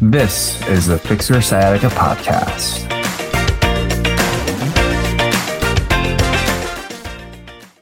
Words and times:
This 0.00 0.64
is 0.68 0.86
the 0.86 0.96
Fix 0.96 1.28
Your 1.28 1.42
Sciatica 1.42 1.88
podcast. 1.88 2.86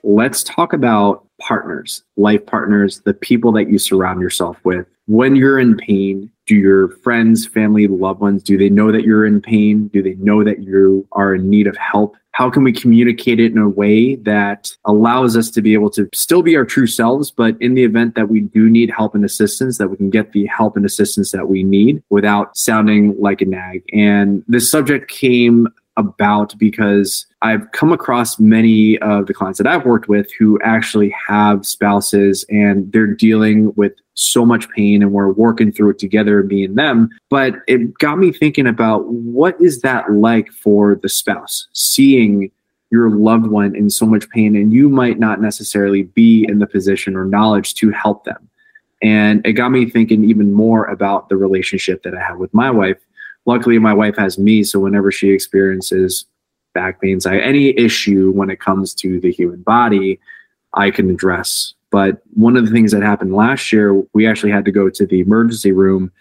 Let's 0.03 0.43
talk 0.43 0.73
about 0.73 1.27
partners, 1.39 2.05
life 2.17 2.47
partners, 2.47 3.03
the 3.05 3.13
people 3.13 3.53
that 3.53 3.69
you 3.69 3.79
surround 3.79 4.23
yourself 4.23 4.57
with. 4.65 4.87
When 5.05 5.37
you're 5.37 5.59
in 5.59 5.77
pain, 5.77 6.31
do 6.47 6.55
your 6.55 6.89
friends, 6.89 7.47
family, 7.47 7.87
loved 7.87 8.21
ones, 8.21 8.43
do 8.43 8.57
they 8.57 8.71
know 8.71 8.91
that 8.93 9.03
you're 9.03 9.27
in 9.27 9.43
pain? 9.43 9.89
Do 9.89 10.03
they 10.03 10.15
know 10.15 10.43
that 10.43 10.63
you 10.63 11.07
are 11.13 11.35
in 11.35 11.51
need 11.51 11.67
of 11.67 11.77
help? 11.77 12.17
How 12.37 12.51
can 12.51 12.65
we 12.65 12.73
communicate 12.73 13.41
it 13.41 13.53
in 13.53 13.57
a 13.57 13.67
way 13.67 14.17
that 14.17 14.71
allows 14.85 15.39
us 15.39 15.51
to 15.53 15.63
be 15.63 15.73
able 15.73 15.89
to 15.93 16.07
still 16.13 16.43
be 16.43 16.55
our 16.55 16.67
true 16.67 16.87
selves, 16.87 17.31
but 17.31 17.57
in 17.63 17.73
the 17.73 17.83
event 17.83 18.15
that 18.15 18.29
we 18.29 18.41
do 18.41 18.69
need 18.69 18.91
help 18.91 19.15
and 19.15 19.25
assistance, 19.25 19.79
that 19.79 19.89
we 19.89 19.97
can 19.97 20.11
get 20.11 20.33
the 20.33 20.45
help 20.45 20.77
and 20.77 20.85
assistance 20.85 21.33
that 21.33 21.49
we 21.49 21.63
need 21.63 22.03
without 22.11 22.55
sounding 22.55 23.19
like 23.19 23.41
a 23.41 23.47
nag? 23.47 23.85
And 23.91 24.45
this 24.49 24.71
subject 24.71 25.11
came 25.11 25.69
about 25.97 26.57
because 26.59 27.27
I've 27.43 27.71
come 27.73 27.93
across 27.93 28.39
many 28.39 28.99
of 28.99 29.27
the 29.27 29.35
clients 29.35 29.59
that 29.59 29.67
I've 29.67 29.85
worked 29.85 30.09
with 30.09 30.31
who 30.39 30.59
actually 30.63 31.15
have 31.29 31.65
spouses 31.65 32.45
and 32.51 32.91
they're 32.93 33.07
dealing 33.07 33.73
with 33.77 33.93
so 34.15 34.45
much 34.45 34.69
pain 34.71 35.03
and 35.03 35.13
we're 35.13 35.33
working 35.33 35.73
through 35.73 35.91
it 35.91 35.99
together 35.99 36.43
me 36.43 36.65
and 36.65 36.77
them. 36.77 37.11
But 37.31 37.57
it 37.67 37.95
got 37.99 38.19
me 38.19 38.33
thinking 38.33 38.67
about 38.67 39.07
what 39.09 39.61
is 39.61 39.81
that 39.83 40.11
like 40.11 40.51
for 40.51 40.95
the 40.95 41.09
spouse? 41.09 41.67
Seeing 41.73 42.51
your 42.91 43.11
loved 43.11 43.47
one 43.47 43.75
in 43.75 43.91
so 43.91 44.07
much 44.07 44.29
pain 44.31 44.55
and 44.57 44.73
you 44.73 44.89
might 44.89 45.19
not 45.19 45.41
necessarily 45.41 46.05
be 46.05 46.47
in 46.49 46.59
the 46.59 46.67
position 46.67 47.17
or 47.17 47.25
knowledge 47.25 47.75
to 47.75 47.91
help 47.91 48.25
them. 48.25 48.49
And 49.03 49.47
it 49.47 49.53
got 49.53 49.71
me 49.71 49.91
thinking 49.91 50.25
even 50.25 50.53
more 50.53 50.85
about 50.87 51.29
the 51.29 51.37
relationship 51.37 52.03
that 52.03 52.15
i 52.15 52.21
have 52.21 52.39
with 52.39 52.53
my 52.55 52.71
wife 52.71 52.99
luckily 53.47 53.79
my 53.79 53.95
wife 53.95 54.17
has 54.17 54.39
me 54.39 54.63
so 54.63 54.79
whenever 54.79 55.11
she 55.11 55.31
experiences 55.31 56.27
back 56.75 57.01
pain 57.01 57.19
any 57.27 57.77
issue 57.79 58.31
when 58.33 58.51
it 58.51 58.61
comes 58.61 58.93
to 58.95 59.19
the 59.21 59.33
human 59.33 59.63
body 59.63 60.21
i 60.75 60.91
can 60.91 61.09
address 61.11 61.75
but 61.91 62.21
one 62.35 62.57
of 62.57 62.67
the 62.67 62.73
things 62.73 62.93
that 62.93 63.03
happened 63.03 63.35
last 63.35 63.73
year, 63.73 64.03
we 64.13 64.27
actually 64.27 64.53
had 64.53 64.65
to 64.65 64.73
go 64.73 64.91
to 64.91 65.07
the 65.07 65.21
emergency 65.21 65.73
room 65.73 66.13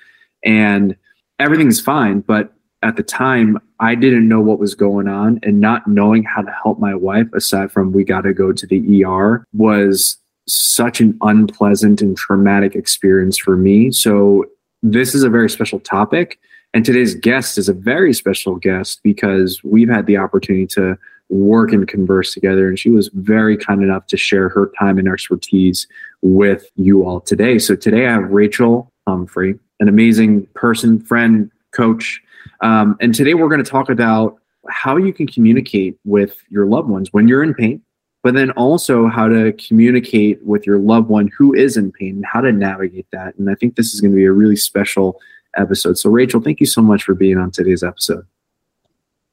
and 0.44 0.96
everything's 1.40 1.82
fine. 1.82 2.22
But 2.22 2.54
at 2.84 2.96
the 2.96 3.04
time, 3.04 3.58
I 3.80 3.96
didn't 3.96 4.28
know 4.28 4.40
what 4.42 4.60
was 4.60 4.76
going 4.76 5.08
on 5.08 5.40
and 5.44 5.60
not 5.60 5.88
knowing 5.88 6.24
how 6.24 6.44
to 6.44 6.52
help 6.64 6.80
my 6.80 6.94
wife, 6.94 7.28
aside 7.34 7.72
from 7.72 7.92
we 7.92 8.04
got 8.04 8.22
to 8.22 8.34
go 8.34 8.54
to 8.54 8.68
the 8.68 9.04
ER, 9.04 9.46
was 9.54 10.18
such 10.48 11.02
an 11.02 11.18
unpleasant 11.22 12.02
and 12.02 12.16
traumatic 12.16 12.76
experience 12.76 13.38
for 13.38 13.58
me. 13.58 13.92
So, 13.92 14.46
this 14.84 15.16
is 15.16 15.24
a 15.24 15.30
very 15.30 15.50
special 15.50 15.80
topic. 15.80 16.40
And 16.76 16.84
today's 16.84 17.16
guest 17.16 17.58
is 17.58 17.70
a 17.70 17.74
very 17.74 18.14
special 18.14 18.58
guest 18.58 19.00
because 19.02 19.64
we've 19.64 19.88
had 19.88 20.08
the 20.08 20.18
opportunity 20.18 20.68
to 20.68 20.98
work 21.30 21.72
and 21.72 21.88
converse 21.88 22.34
together. 22.34 22.68
And 22.68 22.78
she 22.78 22.90
was 22.90 23.10
very 23.14 23.56
kind 23.56 23.82
enough 23.82 24.08
to 24.08 24.18
share 24.18 24.50
her 24.50 24.74
time 24.78 24.98
and 24.98 25.08
expertise 25.08 25.88
with 26.22 26.66
you 26.76 27.06
all 27.06 27.22
today. 27.22 27.60
So 27.60 27.78
today 27.78 28.08
I 28.08 28.12
have 28.12 28.30
Rachel 28.30 28.92
Humphrey, 29.08 29.58
an 29.80 29.88
amazing 29.88 30.48
person, 30.48 31.00
friend, 31.00 31.50
coach. 31.72 32.22
Um, 32.60 32.98
and 33.00 33.16
today 33.16 33.36
we're 33.36 33.48
going 33.48 33.64
to 33.64 33.72
talk 33.72 33.90
about 33.90 34.36
how 34.68 34.98
you 34.98 35.14
can 35.14 35.28
communicate 35.28 35.98
with 36.04 36.36
your 36.50 36.66
loved 36.66 36.90
ones 36.90 37.14
when 37.14 37.30
you're 37.30 37.42
in 37.42 37.54
pain, 37.54 37.82
but 38.22 38.34
then 38.34 38.52
also 38.52 39.08
how 39.08 39.30
to 39.30 39.54
communicate 39.54 40.44
with 40.44 40.68
your 40.68 40.80
loved 40.80 41.08
one 41.08 41.32
who 41.38 41.54
is 41.54 41.78
in 41.78 41.94
pain 41.94 42.16
and 42.16 42.26
how 42.26 42.42
to 42.42 42.52
navigate 42.52 43.08
that. 43.14 43.34
And 43.38 43.50
I 43.50 43.56
think 43.56 43.78
this 43.78 43.94
is 43.94 44.02
going 44.02 44.12
to 44.12 44.18
be 44.18 44.26
a 44.26 44.34
really 44.34 44.58
special 44.58 45.22
episode. 45.56 45.98
So, 45.98 46.10
Rachel, 46.10 46.42
thank 46.42 46.60
you 46.60 46.66
so 46.66 46.82
much 46.82 47.04
for 47.04 47.14
being 47.14 47.38
on 47.38 47.52
today's 47.52 47.84
episode. 47.84 48.26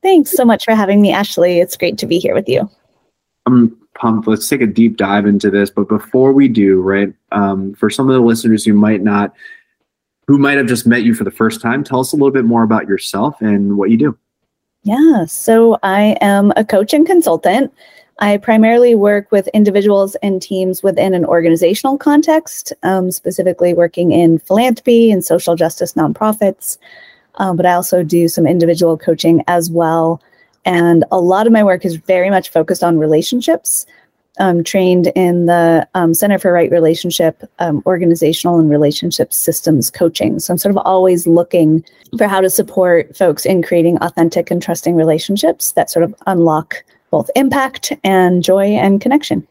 Thanks 0.02 0.32
so 0.32 0.44
much 0.44 0.64
for 0.64 0.74
having 0.74 1.00
me, 1.00 1.12
Ashley. 1.12 1.60
It's 1.60 1.76
great 1.76 1.98
to 1.98 2.06
be 2.06 2.18
here 2.18 2.34
with 2.34 2.48
you. 2.48 2.68
I'm 3.46 3.76
pumped. 3.94 4.26
Let's 4.26 4.48
take 4.48 4.60
a 4.60 4.66
deep 4.66 4.96
dive 4.96 5.26
into 5.26 5.50
this. 5.50 5.70
But 5.70 5.88
before 5.88 6.32
we 6.32 6.48
do, 6.48 6.80
right, 6.80 7.12
um, 7.30 7.74
for 7.74 7.88
some 7.90 8.08
of 8.08 8.14
the 8.14 8.20
listeners 8.20 8.64
who 8.64 8.74
might 8.74 9.02
not, 9.02 9.32
who 10.26 10.38
might 10.38 10.58
have 10.58 10.66
just 10.66 10.86
met 10.86 11.02
you 11.02 11.14
for 11.14 11.24
the 11.24 11.30
first 11.30 11.60
time, 11.60 11.84
tell 11.84 12.00
us 12.00 12.12
a 12.12 12.16
little 12.16 12.30
bit 12.30 12.44
more 12.44 12.62
about 12.62 12.88
yourself 12.88 13.40
and 13.40 13.76
what 13.76 13.90
you 13.90 13.96
do. 13.96 14.18
Yeah, 14.84 15.26
so 15.26 15.78
I 15.82 16.16
am 16.20 16.52
a 16.56 16.64
coach 16.64 16.92
and 16.92 17.06
consultant. 17.06 17.72
I 18.18 18.36
primarily 18.36 18.94
work 18.94 19.32
with 19.32 19.48
individuals 19.48 20.14
and 20.16 20.40
teams 20.40 20.82
within 20.82 21.14
an 21.14 21.24
organizational 21.24 21.98
context, 21.98 22.72
um, 22.82 23.10
specifically 23.10 23.74
working 23.74 24.12
in 24.12 24.38
philanthropy 24.38 25.10
and 25.10 25.24
social 25.24 25.56
justice 25.56 25.94
nonprofits 25.94 26.78
um, 27.36 27.56
but 27.56 27.66
I 27.66 27.72
also 27.72 28.02
do 28.02 28.28
some 28.28 28.46
individual 28.46 28.98
coaching 28.98 29.42
as 29.46 29.70
well. 29.70 30.20
And 30.64 31.04
a 31.10 31.18
lot 31.18 31.46
of 31.46 31.52
my 31.52 31.64
work 31.64 31.84
is 31.84 31.96
very 31.96 32.30
much 32.30 32.50
focused 32.50 32.84
on 32.84 32.98
relationships. 32.98 33.86
I'm 34.38 34.64
trained 34.64 35.08
in 35.08 35.46
the 35.46 35.86
um, 35.94 36.14
Center 36.14 36.38
for 36.38 36.52
Right 36.52 36.70
Relationship, 36.70 37.42
um, 37.58 37.82
organizational 37.84 38.58
and 38.58 38.70
relationship 38.70 39.32
systems 39.32 39.90
coaching. 39.90 40.38
So 40.38 40.54
I'm 40.54 40.58
sort 40.58 40.74
of 40.74 40.82
always 40.84 41.26
looking 41.26 41.84
for 42.16 42.26
how 42.26 42.40
to 42.40 42.48
support 42.48 43.14
folks 43.16 43.44
in 43.44 43.62
creating 43.62 43.98
authentic 43.98 44.50
and 44.50 44.62
trusting 44.62 44.94
relationships 44.94 45.72
that 45.72 45.90
sort 45.90 46.04
of 46.04 46.14
unlock 46.26 46.82
both 47.12 47.30
impact 47.36 47.92
and 48.02 48.42
joy 48.42 48.64
and 48.64 49.00
connection. 49.00 49.46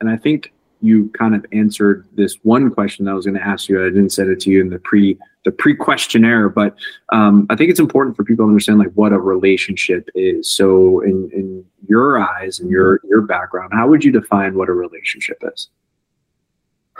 And 0.00 0.08
I 0.08 0.16
think 0.16 0.52
you 0.80 1.08
kind 1.18 1.34
of 1.34 1.44
answered 1.52 2.06
this 2.12 2.36
one 2.44 2.70
question 2.70 3.04
that 3.04 3.10
I 3.10 3.14
was 3.14 3.24
going 3.24 3.36
to 3.36 3.44
ask 3.44 3.68
you. 3.68 3.84
I 3.84 3.88
didn't 3.88 4.10
send 4.10 4.30
it 4.30 4.38
to 4.40 4.50
you 4.50 4.60
in 4.60 4.70
the 4.70 4.78
pre 4.78 5.18
the 5.44 5.50
pre 5.50 5.74
questionnaire, 5.74 6.48
but 6.48 6.76
um, 7.12 7.46
I 7.50 7.56
think 7.56 7.70
it's 7.70 7.80
important 7.80 8.16
for 8.16 8.22
people 8.22 8.44
to 8.44 8.48
understand 8.48 8.78
like 8.78 8.92
what 8.92 9.12
a 9.12 9.18
relationship 9.18 10.08
is. 10.14 10.52
So, 10.52 11.00
in 11.00 11.28
in 11.32 11.64
your 11.88 12.20
eyes 12.20 12.60
and 12.60 12.70
your 12.70 13.00
your 13.08 13.22
background, 13.22 13.72
how 13.72 13.88
would 13.88 14.04
you 14.04 14.12
define 14.12 14.56
what 14.56 14.68
a 14.68 14.72
relationship 14.72 15.42
is? 15.52 15.68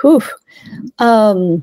Whew. 0.00 0.22
Um, 0.98 1.62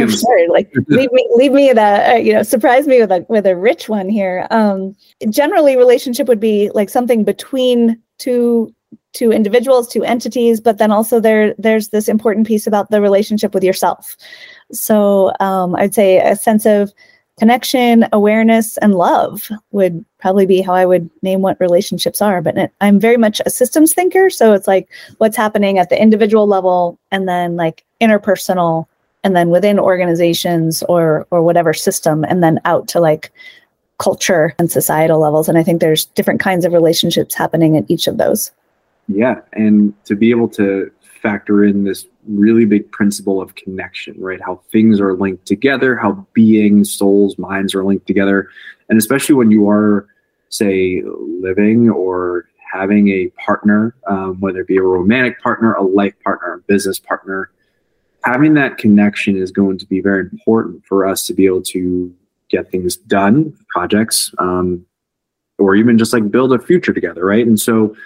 I'm 0.00 0.10
sorry. 0.10 0.48
Like 0.48 0.72
leave 0.88 1.12
me, 1.12 1.28
leave 1.34 1.52
me 1.52 1.72
the, 1.72 2.12
uh, 2.12 2.14
you 2.14 2.32
know, 2.32 2.42
surprise 2.42 2.86
me 2.86 3.00
with 3.00 3.12
a 3.12 3.26
with 3.28 3.46
a 3.46 3.56
rich 3.56 3.88
one 3.88 4.08
here. 4.08 4.46
Um, 4.50 4.96
generally, 5.28 5.76
relationship 5.76 6.26
would 6.28 6.40
be 6.40 6.70
like 6.74 6.90
something 6.90 7.24
between 7.24 8.00
two 8.18 8.74
two 9.12 9.30
individuals, 9.30 9.88
two 9.88 10.04
entities, 10.04 10.60
but 10.60 10.78
then 10.78 10.90
also 10.90 11.20
there 11.20 11.54
there's 11.58 11.88
this 11.88 12.08
important 12.08 12.46
piece 12.46 12.66
about 12.66 12.90
the 12.90 13.00
relationship 13.00 13.54
with 13.54 13.64
yourself. 13.64 14.16
So 14.72 15.32
um, 15.40 15.74
I'd 15.76 15.94
say 15.94 16.18
a 16.18 16.36
sense 16.36 16.64
of 16.64 16.92
connection, 17.38 18.06
awareness, 18.12 18.76
and 18.78 18.94
love 18.94 19.50
would 19.70 20.04
probably 20.18 20.46
be 20.46 20.60
how 20.60 20.74
I 20.74 20.86
would 20.86 21.10
name 21.22 21.40
what 21.40 21.60
relationships 21.60 22.22
are. 22.22 22.40
But 22.42 22.70
I'm 22.80 23.00
very 23.00 23.16
much 23.16 23.40
a 23.44 23.50
systems 23.50 23.94
thinker, 23.94 24.30
so 24.30 24.52
it's 24.52 24.68
like 24.68 24.88
what's 25.18 25.36
happening 25.36 25.78
at 25.78 25.88
the 25.88 26.00
individual 26.00 26.46
level, 26.46 26.98
and 27.10 27.28
then 27.28 27.56
like 27.56 27.84
interpersonal, 28.00 28.86
and 29.24 29.36
then 29.36 29.50
within 29.50 29.78
organizations 29.78 30.82
or 30.84 31.26
or 31.30 31.42
whatever 31.42 31.72
system, 31.72 32.24
and 32.24 32.42
then 32.42 32.60
out 32.64 32.88
to 32.88 33.00
like 33.00 33.32
culture 33.98 34.54
and 34.58 34.70
societal 34.70 35.20
levels. 35.20 35.48
And 35.48 35.56
I 35.56 35.62
think 35.62 35.80
there's 35.80 36.06
different 36.06 36.40
kinds 36.40 36.64
of 36.64 36.72
relationships 36.72 37.34
happening 37.34 37.76
at 37.76 37.84
each 37.88 38.06
of 38.08 38.18
those. 38.18 38.50
Yeah. 39.06 39.40
And 39.52 39.94
to 40.06 40.16
be 40.16 40.30
able 40.30 40.48
to 40.50 40.90
factor 41.22 41.64
in 41.64 41.84
this 41.84 42.06
really 42.26 42.64
big 42.64 42.90
principle 42.90 43.40
of 43.40 43.54
connection, 43.54 44.14
right? 44.18 44.40
How 44.40 44.60
things 44.72 45.00
are 45.00 45.14
linked 45.14 45.46
together, 45.46 45.96
how 45.96 46.26
beings, 46.32 46.92
souls, 46.92 47.38
minds 47.38 47.74
are 47.74 47.84
linked 47.84 48.06
together. 48.06 48.48
And 48.88 48.98
especially 48.98 49.36
when 49.36 49.50
you 49.50 49.68
are, 49.68 50.08
say, 50.48 51.02
living 51.04 51.88
or 51.88 52.46
having 52.72 53.08
a 53.08 53.28
partner, 53.44 53.94
um, 54.08 54.40
whether 54.40 54.60
it 54.60 54.66
be 54.66 54.78
a 54.78 54.82
romantic 54.82 55.40
partner, 55.40 55.74
a 55.74 55.82
life 55.82 56.14
partner, 56.24 56.54
a 56.54 56.58
business 56.60 56.98
partner, 56.98 57.50
having 58.24 58.54
that 58.54 58.78
connection 58.78 59.36
is 59.36 59.50
going 59.50 59.78
to 59.78 59.86
be 59.86 60.00
very 60.00 60.22
important 60.32 60.84
for 60.86 61.06
us 61.06 61.26
to 61.26 61.34
be 61.34 61.46
able 61.46 61.62
to 61.62 62.14
get 62.48 62.70
things 62.70 62.96
done, 62.96 63.56
projects, 63.68 64.32
um, 64.38 64.84
or 65.58 65.74
even 65.74 65.98
just 65.98 66.12
like 66.12 66.30
build 66.30 66.52
a 66.52 66.58
future 66.58 66.92
together, 66.92 67.24
right? 67.24 67.46
And 67.46 67.60
so, 67.60 67.96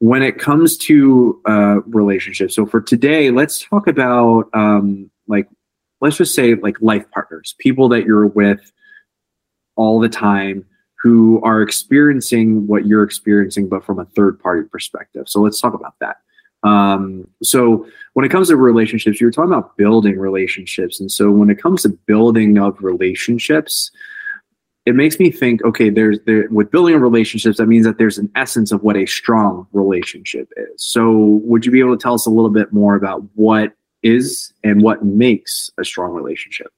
when 0.00 0.22
it 0.22 0.38
comes 0.38 0.76
to 0.76 1.40
uh, 1.46 1.80
relationships, 1.86 2.54
so 2.54 2.64
for 2.64 2.80
today, 2.80 3.30
let's 3.30 3.58
talk 3.58 3.88
about 3.88 4.48
um, 4.54 5.10
like 5.26 5.48
let's 6.00 6.16
just 6.16 6.34
say 6.34 6.54
like 6.54 6.76
life 6.80 7.10
partners, 7.10 7.54
people 7.58 7.88
that 7.88 8.04
you're 8.04 8.26
with 8.26 8.70
all 9.76 9.98
the 9.98 10.08
time 10.08 10.64
who 11.00 11.40
are 11.42 11.62
experiencing 11.62 12.66
what 12.66 12.86
you're 12.86 13.02
experiencing, 13.02 13.68
but 13.68 13.84
from 13.84 13.98
a 13.98 14.04
third 14.04 14.38
party 14.40 14.68
perspective. 14.68 15.28
So 15.28 15.40
let's 15.40 15.60
talk 15.60 15.74
about 15.74 15.94
that. 16.00 16.18
Um, 16.64 17.28
so 17.42 17.86
when 18.14 18.24
it 18.26 18.30
comes 18.30 18.48
to 18.48 18.56
relationships, 18.56 19.20
you're 19.20 19.30
talking 19.30 19.52
about 19.52 19.76
building 19.76 20.18
relationships, 20.18 20.98
and 21.00 21.10
so 21.10 21.30
when 21.30 21.50
it 21.50 21.62
comes 21.62 21.82
to 21.82 21.90
building 21.90 22.58
of 22.58 22.82
relationships, 22.82 23.90
it 24.86 24.94
makes 24.94 25.18
me 25.18 25.30
think 25.30 25.62
okay 25.64 25.90
there's 25.90 26.18
there 26.24 26.48
with 26.50 26.70
building 26.70 26.94
a 26.94 26.98
relationships 26.98 27.58
that 27.58 27.66
means 27.66 27.84
that 27.84 27.98
there's 27.98 28.18
an 28.18 28.30
essence 28.34 28.72
of 28.72 28.82
what 28.82 28.96
a 28.96 29.06
strong 29.06 29.66
relationship 29.72 30.50
is. 30.56 30.82
So 30.82 31.40
would 31.44 31.66
you 31.66 31.70
be 31.70 31.80
able 31.80 31.96
to 31.96 32.02
tell 32.02 32.14
us 32.14 32.26
a 32.26 32.30
little 32.30 32.50
bit 32.50 32.72
more 32.72 32.94
about 32.94 33.22
what 33.34 33.72
is 34.02 34.52
and 34.64 34.82
what 34.82 35.04
makes 35.04 35.70
a 35.78 35.84
strong 35.84 36.12
relationship? 36.12 36.68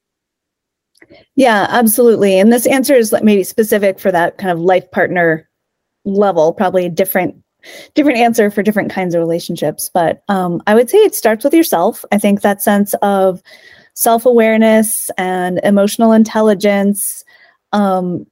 Yeah, 1.36 1.66
absolutely. 1.70 2.38
And 2.38 2.52
this 2.52 2.66
answer 2.66 2.94
is 2.94 3.14
maybe 3.22 3.44
specific 3.44 3.98
for 3.98 4.12
that 4.12 4.38
kind 4.38 4.50
of 4.50 4.58
life 4.58 4.90
partner 4.90 5.48
level, 6.04 6.52
probably 6.52 6.86
a 6.86 6.90
different 6.90 7.36
different 7.94 8.18
answer 8.18 8.50
for 8.50 8.62
different 8.62 8.90
kinds 8.90 9.14
of 9.14 9.20
relationships. 9.20 9.90
But 9.92 10.22
um, 10.28 10.62
I 10.66 10.74
would 10.74 10.90
say 10.90 10.98
it 10.98 11.14
starts 11.14 11.44
with 11.44 11.54
yourself. 11.54 12.04
I 12.12 12.18
think 12.18 12.40
that 12.40 12.62
sense 12.62 12.94
of 13.02 13.42
self 13.94 14.26
awareness 14.26 15.10
and 15.18 15.60
emotional 15.62 16.12
intelligence, 16.12 17.24
um, 17.72 18.26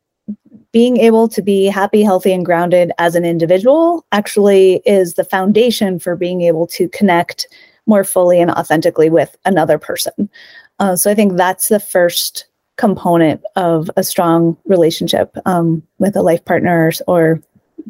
being 0.72 0.98
able 0.98 1.28
to 1.28 1.42
be 1.42 1.66
happy, 1.66 2.02
healthy, 2.02 2.32
and 2.32 2.44
grounded 2.44 2.92
as 2.98 3.14
an 3.14 3.24
individual 3.24 4.04
actually 4.12 4.82
is 4.84 5.14
the 5.14 5.24
foundation 5.24 5.98
for 5.98 6.14
being 6.14 6.42
able 6.42 6.66
to 6.66 6.88
connect 6.90 7.48
more 7.86 8.04
fully 8.04 8.40
and 8.40 8.50
authentically 8.50 9.08
with 9.08 9.36
another 9.44 9.78
person. 9.78 10.28
Uh, 10.78 10.94
so 10.94 11.10
I 11.10 11.14
think 11.14 11.36
that's 11.36 11.68
the 11.68 11.80
first 11.80 12.46
component 12.76 13.42
of 13.56 13.90
a 13.96 14.04
strong 14.04 14.56
relationship 14.66 15.36
um, 15.46 15.82
with 15.98 16.14
a 16.16 16.22
life 16.22 16.44
partner 16.44 16.92
or 17.06 17.42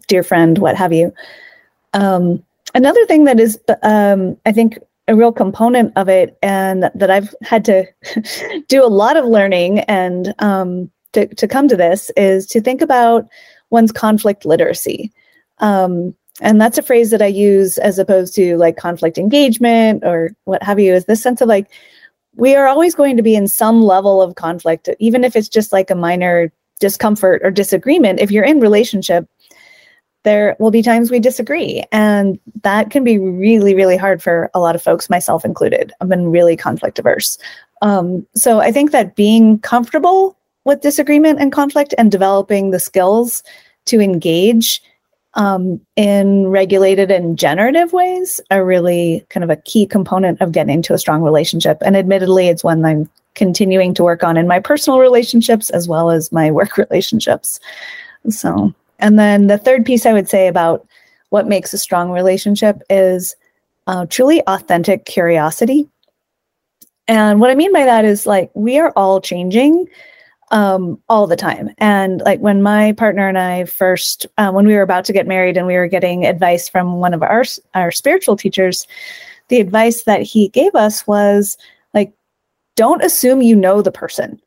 dear 0.06 0.22
friend, 0.22 0.58
what 0.58 0.76
have 0.76 0.92
you. 0.92 1.12
Um, 1.94 2.42
another 2.74 3.04
thing 3.06 3.24
that 3.24 3.40
is, 3.40 3.58
um, 3.82 4.36
I 4.46 4.52
think, 4.52 4.78
a 5.08 5.16
real 5.16 5.32
component 5.32 5.92
of 5.96 6.08
it, 6.08 6.36
and 6.42 6.90
that 6.94 7.10
I've 7.10 7.34
had 7.42 7.64
to 7.64 7.86
do 8.68 8.84
a 8.84 8.86
lot 8.86 9.16
of 9.16 9.24
learning 9.24 9.80
and 9.80 10.34
um, 10.38 10.90
to, 11.12 11.26
to 11.34 11.48
come 11.48 11.66
to 11.68 11.76
this, 11.76 12.10
is 12.16 12.46
to 12.48 12.60
think 12.60 12.82
about 12.82 13.26
one's 13.70 13.92
conflict 13.92 14.44
literacy. 14.44 15.12
Um, 15.58 16.14
and 16.40 16.60
that's 16.60 16.78
a 16.78 16.82
phrase 16.82 17.10
that 17.10 17.22
I 17.22 17.26
use 17.26 17.78
as 17.78 17.98
opposed 17.98 18.34
to 18.36 18.56
like 18.58 18.76
conflict 18.76 19.18
engagement 19.18 20.04
or 20.04 20.30
what 20.44 20.62
have 20.62 20.78
you, 20.78 20.94
is 20.94 21.06
this 21.06 21.22
sense 21.22 21.40
of 21.40 21.48
like, 21.48 21.68
we 22.36 22.54
are 22.54 22.68
always 22.68 22.94
going 22.94 23.16
to 23.16 23.22
be 23.22 23.34
in 23.34 23.48
some 23.48 23.82
level 23.82 24.22
of 24.22 24.36
conflict, 24.36 24.88
even 25.00 25.24
if 25.24 25.34
it's 25.34 25.48
just 25.48 25.72
like 25.72 25.90
a 25.90 25.96
minor 25.96 26.52
discomfort 26.78 27.40
or 27.42 27.50
disagreement. 27.50 28.20
If 28.20 28.30
you're 28.30 28.44
in 28.44 28.60
relationship, 28.60 29.28
there 30.24 30.56
will 30.58 30.70
be 30.70 30.82
times 30.82 31.10
we 31.10 31.20
disagree. 31.20 31.82
And 31.92 32.38
that 32.62 32.90
can 32.90 33.04
be 33.04 33.18
really, 33.18 33.74
really 33.74 33.96
hard 33.96 34.22
for 34.22 34.50
a 34.54 34.60
lot 34.60 34.74
of 34.74 34.82
folks, 34.82 35.08
myself 35.08 35.44
included. 35.44 35.92
I've 36.00 36.08
been 36.08 36.30
really 36.30 36.56
conflict 36.56 36.98
averse. 36.98 37.38
Um, 37.82 38.26
so 38.34 38.60
I 38.60 38.72
think 38.72 38.90
that 38.90 39.16
being 39.16 39.58
comfortable 39.60 40.36
with 40.64 40.80
disagreement 40.80 41.40
and 41.40 41.52
conflict 41.52 41.94
and 41.96 42.10
developing 42.10 42.70
the 42.70 42.80
skills 42.80 43.42
to 43.86 44.00
engage 44.00 44.82
um, 45.34 45.80
in 45.96 46.48
regulated 46.48 47.10
and 47.10 47.38
generative 47.38 47.92
ways 47.92 48.40
are 48.50 48.64
really 48.64 49.24
kind 49.30 49.44
of 49.44 49.50
a 49.50 49.56
key 49.56 49.86
component 49.86 50.40
of 50.40 50.52
getting 50.52 50.82
to 50.82 50.94
a 50.94 50.98
strong 50.98 51.22
relationship. 51.22 51.78
And 51.82 51.96
admittedly, 51.96 52.48
it's 52.48 52.64
one 52.64 52.84
I'm 52.84 53.08
continuing 53.34 53.94
to 53.94 54.02
work 54.02 54.24
on 54.24 54.36
in 54.36 54.48
my 54.48 54.58
personal 54.58 54.98
relationships 54.98 55.70
as 55.70 55.86
well 55.86 56.10
as 56.10 56.32
my 56.32 56.50
work 56.50 56.76
relationships. 56.90 57.60
So 58.28 58.74
and 58.98 59.18
then 59.18 59.46
the 59.46 59.58
third 59.58 59.84
piece 59.84 60.06
I 60.06 60.12
would 60.12 60.28
say 60.28 60.48
about 60.48 60.86
what 61.30 61.46
makes 61.46 61.72
a 61.72 61.78
strong 61.78 62.10
relationship 62.10 62.82
is 62.88 63.36
uh, 63.86 64.06
truly 64.06 64.42
authentic 64.46 65.04
curiosity. 65.04 65.88
And 67.06 67.40
what 67.40 67.50
I 67.50 67.54
mean 67.54 67.72
by 67.72 67.84
that 67.84 68.04
is 68.04 68.26
like 68.26 68.50
we 68.54 68.78
are 68.78 68.92
all 68.96 69.20
changing 69.20 69.86
um, 70.50 71.00
all 71.08 71.26
the 71.26 71.36
time. 71.36 71.70
And 71.78 72.20
like 72.22 72.40
when 72.40 72.62
my 72.62 72.92
partner 72.92 73.28
and 73.28 73.38
I 73.38 73.64
first, 73.64 74.26
uh, 74.38 74.50
when 74.50 74.66
we 74.66 74.74
were 74.74 74.82
about 74.82 75.04
to 75.06 75.12
get 75.12 75.26
married 75.26 75.56
and 75.56 75.66
we 75.66 75.76
were 75.76 75.88
getting 75.88 76.26
advice 76.26 76.68
from 76.68 77.00
one 77.00 77.14
of 77.14 77.22
our 77.22 77.44
our 77.74 77.90
spiritual 77.90 78.36
teachers, 78.36 78.86
the 79.48 79.60
advice 79.60 80.04
that 80.04 80.22
he 80.22 80.48
gave 80.48 80.74
us 80.74 81.06
was 81.06 81.56
like, 81.94 82.12
don't 82.76 83.04
assume 83.04 83.42
you 83.42 83.56
know 83.56 83.82
the 83.82 83.92
person 83.92 84.40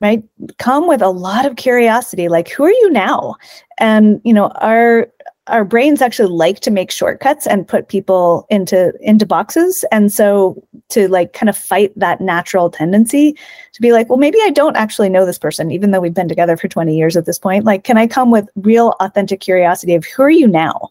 right 0.00 0.22
come 0.58 0.86
with 0.88 1.02
a 1.02 1.08
lot 1.08 1.46
of 1.46 1.56
curiosity 1.56 2.28
like 2.28 2.48
who 2.48 2.64
are 2.64 2.70
you 2.70 2.90
now? 2.90 3.36
And 3.78 4.20
you 4.24 4.32
know 4.32 4.48
our 4.60 5.08
our 5.46 5.64
brains 5.64 6.00
actually 6.00 6.30
like 6.30 6.60
to 6.60 6.70
make 6.70 6.90
shortcuts 6.90 7.46
and 7.46 7.68
put 7.68 7.88
people 7.88 8.46
into 8.48 8.92
into 9.00 9.26
boxes. 9.26 9.84
And 9.92 10.10
so 10.12 10.62
to 10.88 11.06
like 11.08 11.32
kind 11.32 11.50
of 11.50 11.56
fight 11.56 11.92
that 11.98 12.20
natural 12.20 12.70
tendency 12.70 13.36
to 13.72 13.82
be 13.82 13.92
like 13.92 14.08
well 14.08 14.18
maybe 14.18 14.38
i 14.42 14.50
don't 14.50 14.76
actually 14.76 15.08
know 15.08 15.24
this 15.26 15.38
person 15.38 15.70
even 15.70 15.90
though 15.90 16.00
we've 16.00 16.14
been 16.14 16.28
together 16.28 16.56
for 16.56 16.68
20 16.68 16.96
years 16.96 17.16
at 17.16 17.26
this 17.26 17.38
point. 17.38 17.64
Like 17.64 17.84
can 17.84 17.98
i 17.98 18.06
come 18.06 18.30
with 18.30 18.48
real 18.56 18.94
authentic 19.00 19.40
curiosity 19.40 19.94
of 19.94 20.04
who 20.04 20.22
are 20.22 20.30
you 20.30 20.46
now? 20.46 20.90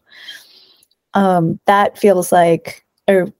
Um 1.14 1.58
that 1.66 1.98
feels 1.98 2.30
like 2.32 2.84
a 3.08 3.32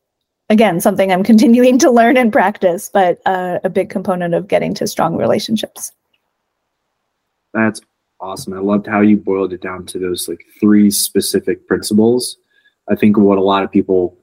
again 0.48 0.80
something 0.80 1.12
i'm 1.12 1.22
continuing 1.32 1.78
to 1.78 1.90
learn 1.90 2.16
and 2.16 2.32
practice 2.32 2.90
but 2.92 3.20
uh, 3.26 3.58
a 3.64 3.70
big 3.70 3.90
component 3.90 4.34
of 4.34 4.48
getting 4.48 4.74
to 4.74 4.86
strong 4.86 5.16
relationships. 5.16 5.92
That's 7.52 7.80
awesome. 8.20 8.54
I 8.54 8.58
loved 8.58 8.86
how 8.86 9.00
you 9.00 9.16
boiled 9.16 9.52
it 9.52 9.60
down 9.60 9.86
to 9.86 9.98
those 9.98 10.28
like 10.28 10.44
three 10.60 10.90
specific 10.90 11.66
principles. 11.68 12.36
I 12.90 12.96
think 12.96 13.16
what 13.16 13.38
a 13.38 13.42
lot 13.42 13.62
of 13.62 13.70
people 13.70 14.16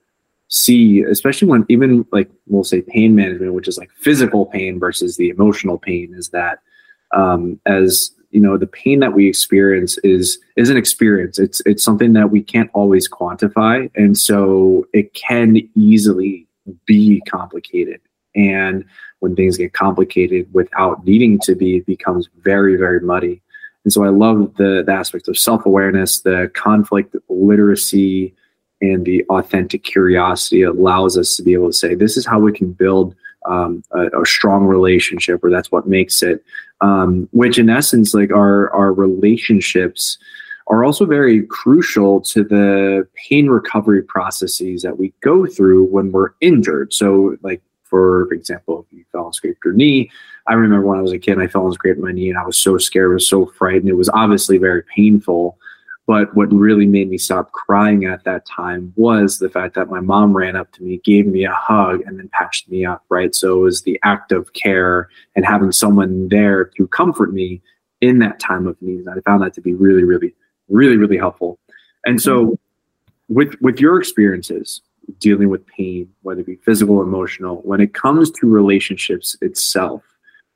see 0.50 1.02
especially 1.04 1.48
when 1.48 1.66
even 1.70 2.06
like 2.12 2.30
we'll 2.48 2.66
say 2.66 2.82
pain 2.82 3.16
management 3.16 3.54
which 3.54 3.70
is 3.70 3.78
like 3.78 3.90
physical 3.92 4.46
pain 4.46 4.78
versus 4.78 5.16
the 5.16 5.30
emotional 5.30 5.78
pain 5.78 6.14
is 6.14 6.28
that 6.30 6.60
um, 7.16 7.58
as 7.66 8.12
you 8.32 8.40
know 8.40 8.58
the 8.58 8.68
pain 8.68 9.00
that 9.00 9.14
we 9.14 9.28
experience 9.28 9.98
is 10.00 10.40
is 10.56 10.70
an 10.70 10.78
experience. 10.78 11.38
It's 11.38 11.62
it's 11.66 11.84
something 11.84 12.14
that 12.14 12.32
we 12.32 12.42
can't 12.42 12.70
always 12.74 13.10
quantify. 13.10 13.92
And 13.96 14.18
so 14.18 14.88
it 14.94 15.14
can 15.14 15.58
easily 15.76 16.48
be 16.86 17.22
complicated. 17.30 18.02
And 18.36 18.86
when 19.20 19.36
things 19.36 19.58
get 19.58 19.74
complicated 19.74 20.52
without 20.54 21.06
needing 21.06 21.40
to 21.40 21.56
be 21.56 21.78
it 21.78 21.86
becomes 21.86 22.30
very 22.44 22.76
very 22.78 23.00
muddy. 23.02 23.42
And 23.84 23.92
so 23.92 24.04
i 24.04 24.10
love 24.10 24.56
the, 24.58 24.84
the 24.86 24.92
aspect 24.92 25.28
of 25.28 25.38
self-awareness 25.38 26.22
the 26.22 26.52
conflict 26.54 27.16
literacy 27.30 28.34
and 28.80 29.06
the 29.06 29.24
authentic 29.30 29.84
curiosity 29.84 30.64
allows 30.64 31.18
us 31.18 31.36
to 31.36 31.44
be 31.44 31.54
able 31.54 31.68
to 31.68 31.74
say 31.74 31.96
this 31.96 32.16
is 32.16 32.26
how 32.26 32.40
we 32.40 32.52
can 32.52 32.72
build 32.72 33.16
um, 33.46 33.84
a, 33.92 34.22
a, 34.22 34.26
strong 34.26 34.66
relationship 34.66 35.44
or 35.44 35.50
that's 35.50 35.72
what 35.72 35.88
makes 35.88 36.22
it 36.22 36.44
um, 36.82 37.28
which 37.32 37.58
in 37.58 37.70
essence 37.70 38.14
like 38.14 38.32
our 38.32 38.72
our 38.72 38.94
relationships 38.94 40.18
are 40.68 40.84
also 40.84 41.06
very 41.06 41.44
crucial 41.48 42.22
to 42.22 42.44
the 42.44 43.08
pain 43.16 43.48
recovery 43.48 44.02
processes 44.04 44.84
that 44.84 44.98
we 44.98 45.14
go 45.22 45.46
through 45.46 45.84
when 45.86 46.12
we're 46.12 46.32
injured. 46.40 46.94
So 46.94 47.36
like 47.42 47.62
for 47.84 48.32
example 48.32 48.86
if 48.88 48.98
you 48.98 49.04
fell 49.12 49.26
and 49.26 49.36
scraped 49.36 49.66
your 49.66 49.74
knee 49.74 50.10
i 50.48 50.54
remember 50.54 50.88
when 50.88 50.98
i 50.98 51.02
was 51.02 51.12
a 51.12 51.20
kid 51.20 51.38
i 51.40 51.46
fell 51.46 51.66
and 51.66 51.74
scraped 51.74 52.00
my 52.00 52.14
knee 52.14 52.30
and 52.30 52.40
i 52.40 52.46
was 52.46 52.58
so 52.58 52.78
scared 52.78 53.12
I 53.12 53.16
was 53.16 53.28
so 53.28 53.48
frightened. 53.48 53.90
It 53.90 53.96
was 53.96 54.10
obviously 54.10 54.58
very 54.58 54.82
painful 54.96 55.58
but 56.08 56.36
what 56.36 56.52
really 56.52 56.86
made 56.86 57.10
me 57.10 57.18
stop 57.18 57.52
crying 57.52 58.06
at 58.06 58.24
that 58.24 58.46
time 58.46 58.92
was 58.96 59.38
the 59.38 59.50
fact 59.50 59.76
that 59.76 59.90
my 59.90 60.00
mom 60.00 60.36
ran 60.36 60.56
up 60.56 60.72
to 60.74 60.84
me, 60.84 61.00
gave 61.04 61.28
me 61.28 61.46
a 61.46 61.54
hug, 61.54 62.02
and 62.06 62.18
then 62.18 62.30
patched 62.34 62.70
me 62.70 62.84
up, 62.86 63.04
right? 63.10 63.36
So 63.36 63.60
it 63.60 63.64
was 63.64 63.82
the 63.84 64.00
act 64.04 64.32
of 64.32 64.54
care 64.54 65.10
and 65.36 65.46
having 65.46 65.72
someone 65.72 66.28
there 66.30 66.66
to 66.78 66.88
comfort 66.88 67.34
me 67.34 67.62
in 68.02 68.20
that 68.20 68.40
time 68.40 68.68
of 68.68 68.82
need. 68.82 69.08
I 69.08 69.22
found 69.22 69.44
that 69.44 69.54
to 69.54 69.62
be 69.62 69.74
really, 69.74 70.04
really, 70.04 70.34
really, 70.70 70.98
really 70.98 71.18
helpful. 71.18 71.60
And 72.06 72.22
so 72.22 72.46
mm-hmm. 72.46 73.34
with 73.34 73.62
with 73.62 73.80
your 73.80 74.00
experiences 74.00 74.82
dealing 75.20 75.50
with 75.50 75.66
pain, 75.68 76.10
whether 76.24 76.42
it 76.42 76.48
be 76.48 76.56
physical 76.58 76.98
or 76.98 77.04
emotional, 77.04 77.58
when 77.58 77.82
it 77.82 77.94
comes 77.94 78.32
to 78.32 78.48
relationships 78.48 79.38
itself, 79.42 80.04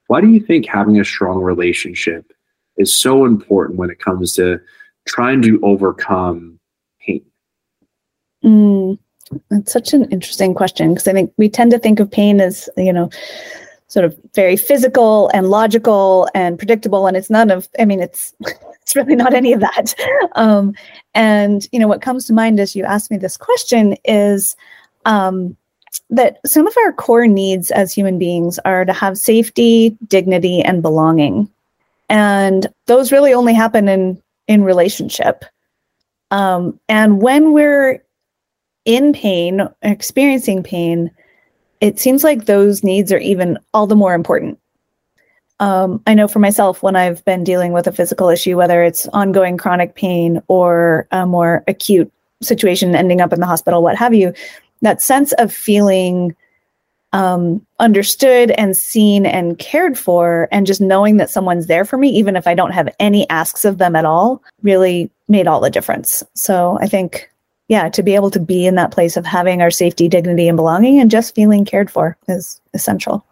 why 0.08 0.22
do 0.22 0.28
you 0.28 0.40
think 0.40 0.66
having 0.66 1.00
a 1.00 1.06
strong 1.06 1.40
relationship 1.42 2.32
is 2.78 2.94
so 2.94 3.25
important 3.25 3.78
when 3.78 3.90
it 3.90 4.00
comes 4.00 4.34
to 4.34 4.60
trying 5.08 5.42
to 5.44 5.60
overcome 5.64 6.60
pain? 7.00 7.26
Mm, 8.44 8.98
that's 9.50 9.72
such 9.72 9.94
an 9.94 10.06
interesting 10.12 10.54
question 10.54 10.94
because 10.94 11.08
I 11.08 11.14
think 11.14 11.34
we 11.38 11.50
tend 11.50 11.72
to 11.72 11.80
think 11.80 12.00
of 12.00 12.12
pain 12.12 12.42
as, 12.42 12.70
you 12.78 12.94
know, 12.94 13.10
sort 13.88 14.06
of 14.06 14.18
very 14.34 14.58
physical 14.58 15.30
and 15.34 15.50
logical 15.50 16.28
and 16.34 16.58
predictable 16.58 17.08
and 17.08 17.16
it's 17.16 17.30
none 17.30 17.52
of 17.52 17.68
i 17.80 17.86
mean 17.86 18.02
it's 18.02 18.34
it's 18.82 18.96
really 18.96 19.16
not 19.16 19.34
any 19.34 19.54
of 19.54 19.60
that 19.62 19.96
um, 20.36 20.74
and 21.14 21.68
you 21.72 21.80
know 21.80 21.88
what 21.88 22.02
comes 22.02 22.26
to 22.26 22.34
mind 22.34 22.60
as 22.60 22.76
you 22.76 22.84
ask 22.84 23.10
me 23.12 23.18
this 23.18 23.38
question 23.38 23.96
is 24.04 24.56
um, 25.06 25.56
that 26.10 26.40
some 26.46 26.68
of 26.68 26.76
our 26.78 26.92
core 26.92 27.28
needs 27.28 27.72
as 27.72 27.94
human 27.94 28.18
beings 28.18 28.60
are 28.66 28.86
to 28.86 28.94
have 28.94 29.18
safety 29.18 29.96
dignity 30.08 30.62
and 30.62 30.82
belonging 30.82 31.50
and 32.10 32.68
those 32.88 33.12
really 33.12 33.34
only 33.34 33.54
happen 33.54 33.88
in 33.88 34.22
in 34.48 34.64
relationship. 34.64 35.46
Um, 36.32 36.80
and 36.90 37.22
when 37.22 37.54
we're 37.54 38.04
in 38.86 39.14
pain, 39.14 39.68
experiencing 39.82 40.64
pain, 40.64 41.12
it 41.82 42.00
seems 42.00 42.24
like 42.24 42.46
those 42.46 42.84
needs 42.84 43.12
are 43.12 43.20
even 43.20 43.58
all 43.74 43.88
the 43.88 43.96
more 43.96 44.14
important. 44.14 44.60
Um, 45.60 46.02
I 46.06 46.14
know 46.14 46.28
for 46.28 46.40
myself, 46.40 46.84
when 46.84 46.96
I've 46.96 47.24
been 47.25 47.44
dealing 47.44 47.72
with 47.72 47.88
a 47.88 47.92
physical 47.92 48.30
issue, 48.30 48.58
whether 48.58 48.84
it's 48.84 49.08
ongoing 49.10 49.58
chronic 49.58 49.96
pain 49.96 50.42
or 50.48 51.08
a 51.12 51.25
more 51.25 51.64
acute 51.68 52.12
situation 52.42 52.96
ending 52.96 53.22
up 53.22 53.32
in 53.32 53.40
the 53.40 53.46
hospital, 53.46 53.82
what 53.82 53.96
have 53.96 54.14
you, 54.14 54.34
that 54.82 55.02
sense 55.02 55.32
of 55.34 55.54
feeling 55.54 56.36
um, 57.16 57.66
understood 57.80 58.52
and 58.52 58.76
seen 58.76 59.26
and 59.26 59.58
cared 59.58 59.98
for, 59.98 60.50
and 60.52 60.68
just 60.68 60.82
knowing 60.82 61.16
that 61.16 61.30
someone's 61.30 61.68
there 61.68 61.86
for 61.86 61.98
me, 61.98 62.10
even 62.10 62.36
if 62.36 62.46
I 62.46 62.54
don't 62.54 62.72
have 62.72 62.94
any 63.00 63.28
asks 63.30 63.64
of 63.64 63.78
them 63.78 63.96
at 63.96 64.04
all, 64.04 64.44
really 64.64 65.10
made 65.30 65.48
all 65.48 65.62
the 65.62 65.70
difference. 65.70 66.24
So 66.34 66.78
I 66.82 66.88
think, 66.88 67.30
yeah, 67.70 67.88
to 67.88 68.04
be 68.04 68.16
able 68.16 68.32
to 68.32 68.40
be 68.40 68.66
in 68.66 68.76
that 68.76 68.92
place 68.92 69.16
of 69.16 69.26
having 69.26 69.62
our 69.62 69.72
safety, 69.72 70.10
dignity, 70.10 70.50
and 70.50 70.58
belonging 70.58 71.00
and 71.00 71.10
just 71.10 71.34
feeling 71.34 71.64
cared 71.64 71.90
for 71.90 72.18
is 72.28 72.60
essential. 72.74 73.26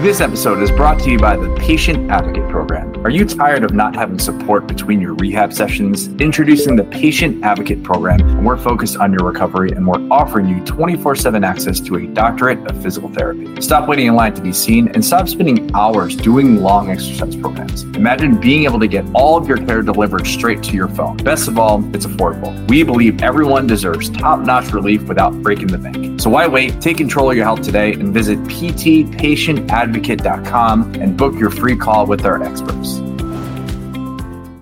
This 0.00 0.22
episode 0.22 0.62
is 0.62 0.70
brought 0.70 0.98
to 1.00 1.10
you 1.10 1.18
by 1.18 1.36
the 1.36 1.54
Patient 1.56 2.10
Advocate 2.10 2.48
Program. 2.48 3.04
Are 3.04 3.10
you 3.10 3.26
tired 3.26 3.64
of 3.64 3.74
not 3.74 3.94
having 3.94 4.18
support 4.18 4.66
between 4.66 4.98
your 4.98 5.12
rehab 5.12 5.52
sessions? 5.52 6.08
Introducing 6.18 6.74
the 6.74 6.84
Patient 6.84 7.44
Advocate 7.44 7.82
Program, 7.82 8.18
and 8.20 8.46
we're 8.46 8.56
focused 8.56 8.96
on 8.96 9.12
your 9.12 9.26
recovery 9.26 9.72
and 9.72 9.86
we're 9.86 10.00
offering 10.10 10.48
you 10.48 10.64
24 10.64 11.16
7 11.16 11.44
access 11.44 11.80
to 11.80 11.96
a 11.96 12.06
doctorate 12.06 12.66
of 12.66 12.82
physical 12.82 13.10
therapy. 13.10 13.60
Stop 13.60 13.90
waiting 13.90 14.06
in 14.06 14.14
line 14.14 14.32
to 14.32 14.40
be 14.40 14.54
seen 14.54 14.88
and 14.88 15.04
stop 15.04 15.28
spending 15.28 15.70
hours 15.74 16.16
doing 16.16 16.62
long 16.62 16.88
exercise 16.90 17.36
programs. 17.36 17.82
Imagine 17.82 18.40
being 18.40 18.64
able 18.64 18.80
to 18.80 18.88
get 18.88 19.04
all 19.12 19.36
of 19.36 19.46
your 19.46 19.58
care 19.58 19.82
delivered 19.82 20.26
straight 20.26 20.62
to 20.62 20.72
your 20.72 20.88
phone. 20.88 21.18
Best 21.18 21.46
of 21.46 21.58
all, 21.58 21.84
it's 21.94 22.06
affordable. 22.06 22.66
We 22.70 22.84
believe 22.84 23.22
everyone 23.22 23.66
deserves 23.66 24.08
top 24.08 24.40
notch 24.40 24.72
relief 24.72 25.02
without 25.02 25.34
breaking 25.42 25.66
the 25.66 25.78
bank. 25.78 26.22
So 26.22 26.30
why 26.30 26.46
wait? 26.46 26.80
Take 26.80 26.96
control 26.96 27.30
of 27.30 27.36
your 27.36 27.44
health 27.44 27.60
today 27.60 27.92
and 27.92 28.14
visit 28.14 28.38
ptpatientadvocate 28.44 29.89
advocate.com 29.90 30.94
and 31.00 31.16
book 31.16 31.34
your 31.34 31.50
free 31.50 31.74
call 31.74 32.06
with 32.06 32.24
our 32.24 32.40
experts. 32.40 33.00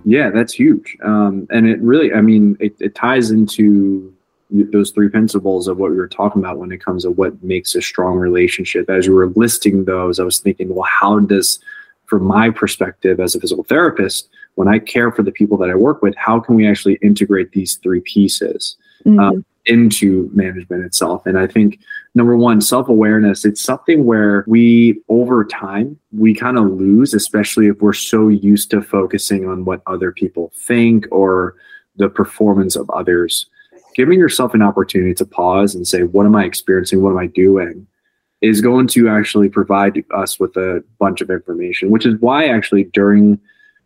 Yeah, 0.07 0.31
that's 0.31 0.55
huge. 0.55 0.97
Um, 1.05 1.47
and 1.51 1.69
it 1.69 1.79
really, 1.81 2.15
I 2.15 2.23
mean, 2.23 2.57
it, 2.61 2.75
it 2.81 2.95
ties 2.95 3.31
into 3.31 4.15
those 4.51 4.91
three 4.91 5.11
principles 5.11 5.69
of 5.69 5.77
what 5.77 5.91
we 5.91 5.99
were 5.99 6.09
talking 6.09 6.41
about 6.41 6.57
when 6.57 6.73
it 6.73 6.83
comes 6.83 7.03
to 7.03 7.11
what 7.11 7.43
makes 7.43 7.75
a 7.75 7.83
strong 7.83 8.17
relationship. 8.17 8.89
As 8.89 9.05
you 9.05 9.13
were 9.13 9.27
listing 9.37 9.85
those, 9.85 10.19
I 10.19 10.25
was 10.25 10.39
thinking, 10.39 10.75
well, 10.75 10.89
how 10.89 11.19
does, 11.19 11.59
from 12.07 12.25
my 12.25 12.49
perspective 12.49 13.21
as 13.21 13.35
a 13.35 13.41
physical 13.41 13.65
therapist, 13.65 14.31
when 14.55 14.67
I 14.67 14.79
care 14.79 15.13
for 15.13 15.23
the 15.23 15.31
people 15.31 15.59
that 15.59 15.69
I 15.69 15.75
work 15.75 16.01
with, 16.01 16.15
how 16.17 16.41
can 16.41 16.55
we 16.55 16.67
actually 16.67 16.99
integrate 17.03 17.53
these 17.53 17.77
three 17.77 18.01
pieces? 18.01 18.79
Mm-hmm. 19.05 19.21
Um, 19.21 19.45
into 19.69 20.31
management 20.33 20.85
itself. 20.85 21.27
And 21.27 21.39
I 21.39 21.47
think 21.47 21.79
number 22.15 22.37
one, 22.37 22.61
self 22.61 22.89
awareness, 22.89 23.45
it's 23.45 23.61
something 23.61 24.05
where 24.05 24.45
we, 24.49 25.01
over 25.09 25.45
time, 25.45 25.99
we 26.11 26.35
kind 26.35 26.59
of 26.59 26.65
lose, 26.65 27.15
especially 27.15 27.69
if 27.69 27.81
we're 27.81 27.93
so 27.93 28.29
used 28.29 28.71
to 28.73 28.83
focusing 28.83 29.49
on 29.49 29.65
what 29.65 29.83
other 29.87 30.11
people 30.11 30.51
think 30.57 31.07
or 31.13 31.55
the 31.97 32.09
performance 32.09 32.75
of 32.75 32.89
others. 32.91 33.47
Giving 33.95 34.19
yourself 34.19 34.55
an 34.55 34.63
opportunity 34.63 35.15
to 35.15 35.27
pause 35.27 35.75
and 35.75 35.87
say, 35.87 36.03
what 36.05 36.25
am 36.25 36.35
I 36.35 36.45
experiencing? 36.45 37.03
What 37.03 37.11
am 37.11 37.19
I 37.19 37.27
doing? 37.27 37.87
Is 38.41 38.61
going 38.61 38.87
to 38.89 39.09
actually 39.09 39.49
provide 39.49 40.03
us 40.15 40.41
with 40.41 40.57
a 40.57 40.83
bunch 40.99 41.21
of 41.21 41.31
information, 41.31 41.91
which 41.91 42.07
is 42.07 42.15
why 42.21 42.49
actually 42.49 42.85
during 42.85 43.39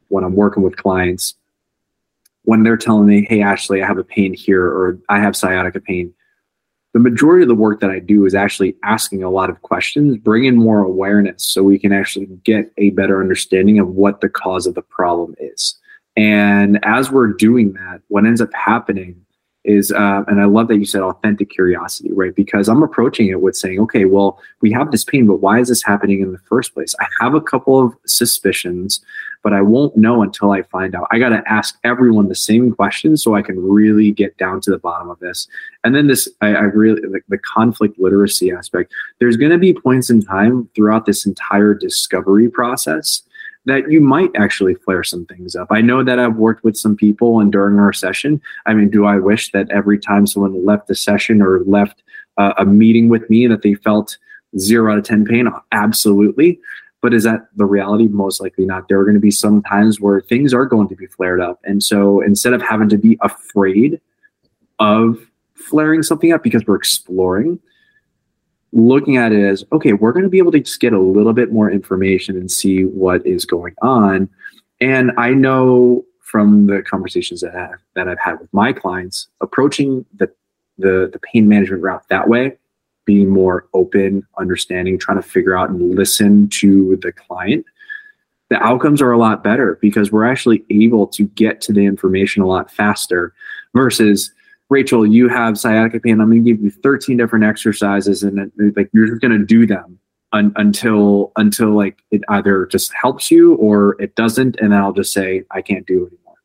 when 0.09 0.25
I'm 0.25 0.37
working 0.37 0.63
with 0.63 0.77
clients, 0.77 1.35
when 2.45 2.63
they're 2.63 2.77
telling 2.77 3.07
me, 3.07 3.27
hey, 3.29 3.43
Ashley, 3.43 3.83
I 3.83 3.87
have 3.87 3.99
a 3.99 4.05
pain 4.05 4.35
here 4.35 4.65
or 4.65 4.99
I 5.09 5.21
have 5.21 5.37
sciatica 5.37 5.81
pain, 5.81 6.13
the 6.93 7.01
majority 7.01 7.43
of 7.43 7.49
the 7.49 7.55
work 7.55 7.81
that 7.81 7.91
I 7.91 8.01
do 8.01 8.27
is 8.27 8.35
actually 8.35 8.77
asking 8.85 9.23
a 9.23 9.31
lot 9.31 9.49
of 9.49 9.63
questions, 9.63 10.19
bringing 10.19 10.57
more 10.57 10.81
awareness 10.81 11.45
so 11.45 11.63
we 11.63 11.79
can 11.79 11.93
actually 11.93 12.27
get 12.45 12.71
a 12.77 12.91
better 12.91 13.21
understanding 13.21 13.79
of 13.79 13.89
what 13.89 14.21
the 14.21 14.29
cause 14.29 14.67
of 14.67 14.75
the 14.75 14.83
problem 14.83 15.35
is. 15.39 15.79
And 16.17 16.79
as 16.85 17.11
we're 17.11 17.29
doing 17.29 17.73
that, 17.75 18.03
what 18.09 18.27
ends 18.27 18.43
up 18.43 18.53
happening 18.53 19.25
is 19.65 19.93
uh, 19.93 20.25
and 20.27 20.41
i 20.41 20.45
love 20.45 20.69
that 20.69 20.79
you 20.79 20.85
said 20.85 21.03
authentic 21.03 21.51
curiosity 21.51 22.11
right 22.13 22.35
because 22.35 22.69
i'm 22.69 22.83
approaching 22.83 23.29
it 23.29 23.41
with 23.41 23.55
saying 23.55 23.79
okay 23.79 24.05
well 24.05 24.41
we 24.61 24.73
have 24.73 24.91
this 24.91 25.05
pain 25.05 25.27
but 25.27 25.37
why 25.37 25.61
is 25.61 25.69
this 25.69 25.83
happening 25.83 26.21
in 26.21 26.33
the 26.33 26.39
first 26.49 26.75
place 26.75 26.95
i 27.01 27.07
have 27.21 27.35
a 27.35 27.41
couple 27.41 27.81
of 27.81 27.95
suspicions 28.05 29.01
but 29.43 29.53
i 29.53 29.61
won't 29.61 29.97
know 29.97 30.23
until 30.23 30.51
i 30.51 30.63
find 30.63 30.95
out 30.95 31.07
i 31.11 31.19
got 31.19 31.31
to 31.31 31.43
ask 31.47 31.79
everyone 31.85 32.29
the 32.29 32.35
same 32.35 32.73
questions 32.75 33.23
so 33.23 33.35
i 33.35 33.43
can 33.43 33.59
really 33.63 34.11
get 34.11 34.37
down 34.39 34.61
to 34.61 34.71
the 34.71 34.79
bottom 34.79 35.11
of 35.11 35.19
this 35.21 35.47
and 35.85 35.95
then 35.95 36.07
this 36.07 36.29
i, 36.41 36.49
I 36.49 36.63
really 36.63 37.03
like 37.09 37.25
the 37.29 37.39
conflict 37.39 37.99
literacy 37.99 38.51
aspect 38.51 38.93
there's 39.19 39.37
going 39.37 39.53
to 39.53 39.59
be 39.59 39.75
points 39.75 40.11
in 40.11 40.23
time 40.23 40.69
throughout 40.75 41.07
this 41.07 41.27
entire 41.27 41.75
discovery 41.75 42.49
process 42.49 43.23
that 43.65 43.91
you 43.91 44.01
might 44.01 44.31
actually 44.37 44.75
flare 44.75 45.05
some 45.05 45.25
things 45.27 45.55
up. 45.55 45.69
I 45.71 45.81
know 45.81 46.03
that 46.03 46.19
I've 46.19 46.37
worked 46.37 46.65
with 46.65 46.77
some 46.77 46.97
people 46.97 47.41
and 47.41 47.53
during 47.53 47.79
our 47.79 47.93
session, 47.93 48.41
I 48.67 48.75
mean, 48.75 48.91
do 48.91 49.07
I 49.07 49.19
wish 49.19 49.53
that 49.53 49.71
every 49.71 49.99
time 49.99 50.27
someone 50.27 50.65
left 50.65 50.89
the 50.89 50.95
session 50.95 51.41
or 51.41 51.61
left 51.61 52.03
uh, 52.39 52.55
a 52.59 52.65
meeting 52.65 53.09
with 53.09 53.29
me 53.31 53.47
that 53.47 53.63
they 53.63 53.75
felt 53.75 54.19
zero 54.59 54.93
out 54.93 54.99
of 54.99 55.05
10 55.05 55.25
pain? 55.25 55.49
Absolutely. 55.71 56.59
But 57.03 57.13
is 57.13 57.25
that 57.25 57.49
the 57.57 57.67
reality? 57.67 58.09
Most 58.09 58.41
likely 58.41 58.65
not. 58.65 58.89
There 58.89 58.99
are 58.99 59.05
going 59.05 59.15
to 59.15 59.21
be 59.21 59.31
some 59.31 59.63
times 59.63 60.01
where 60.01 60.21
things 60.21 60.55
are 60.55 60.65
going 60.65 60.89
to 60.89 60.97
be 60.97 61.07
flared 61.07 61.41
up. 61.41 61.61
And 61.65 61.83
so 61.83 62.21
instead 62.21 62.55
of 62.55 62.63
having 62.63 62.89
to 62.89 62.97
be 62.97 63.19
afraid 63.21 64.01
of 64.79 65.19
flaring 65.55 66.03
something 66.03 66.33
up 66.33 66.43
because 66.43 66.65
we're 66.67 66.77
exploring, 66.77 67.59
looking 68.73 69.17
at 69.17 69.33
it 69.33 69.45
as 69.45 69.65
okay 69.73 69.93
we're 69.93 70.13
going 70.13 70.23
to 70.23 70.31
be 70.31 70.39
able 70.39 70.53
to 70.53 70.61
just 70.61 70.81
get 70.81 70.93
a 70.93 70.99
little 70.99 71.35
bit 71.35 71.53
more 71.53 71.71
information 71.71 72.37
and 72.37 72.51
see 72.51 72.85
what 72.85 73.25
is 73.27 73.45
going 73.45 73.75
on 73.83 74.29
and 74.81 75.13
i 75.19 75.31
know 75.31 76.03
from 76.21 76.67
the 76.67 76.83
conversations 76.83 77.43
that, 77.43 77.55
I 77.55 77.61
have, 77.61 77.81
that 77.95 78.09
i've 78.09 78.19
had 78.19 78.41
with 78.41 78.53
my 78.53 78.73
clients 78.73 79.29
approaching 79.43 80.07
the, 80.17 80.33
the 80.79 81.11
the 81.13 81.19
pain 81.19 81.49
management 81.49 81.83
route 81.83 82.09
that 82.09 82.29
way 82.29 82.57
being 83.05 83.29
more 83.29 83.67
open 83.75 84.27
understanding 84.39 84.99
trying 84.99 85.21
to 85.21 85.29
figure 85.29 85.57
out 85.57 85.71
and 85.71 85.95
listen 85.95 86.49
to 86.49 86.97
the 87.03 87.13
client 87.13 87.65
the 88.53 88.63
outcomes 88.63 89.01
are 89.01 89.13
a 89.13 89.19
lot 89.19 89.43
better 89.43 89.79
because 89.81 90.13
we're 90.13 90.31
actually 90.31 90.63
able 90.69 91.07
to 91.07 91.25
get 91.29 91.63
to 91.63 91.73
the 91.73 91.87
information 91.87 92.43
a 92.43 92.47
lot 92.47 92.71
faster 92.71 93.33
versus 93.75 94.31
Rachel, 94.69 95.07
you 95.07 95.29
have 95.29 95.59
sciatica 95.59 96.01
pain. 96.01 96.21
I'm 96.21 96.31
going 96.31 96.45
to 96.45 96.53
give 96.53 96.63
you 96.63 96.71
13 96.71 97.17
different 97.17 97.45
exercises, 97.45 98.23
and 98.23 98.51
like 98.77 98.89
you're 98.93 99.07
just 99.07 99.21
going 99.21 99.39
to 99.39 99.45
do 99.45 99.67
them 99.67 99.99
un- 100.33 100.53
until 100.57 101.33
until 101.37 101.71
like 101.71 102.03
it 102.11 102.23
either 102.29 102.67
just 102.67 102.93
helps 102.95 103.31
you 103.31 103.55
or 103.55 104.01
it 104.01 104.15
doesn't, 104.17 104.57
and 104.61 104.73
then 104.73 104.81
I'll 104.81 104.93
just 104.93 105.13
say 105.13 105.45
I 105.51 105.61
can't 105.61 105.87
do 105.87 106.05
it 106.05 106.13
anymore. 106.13 106.37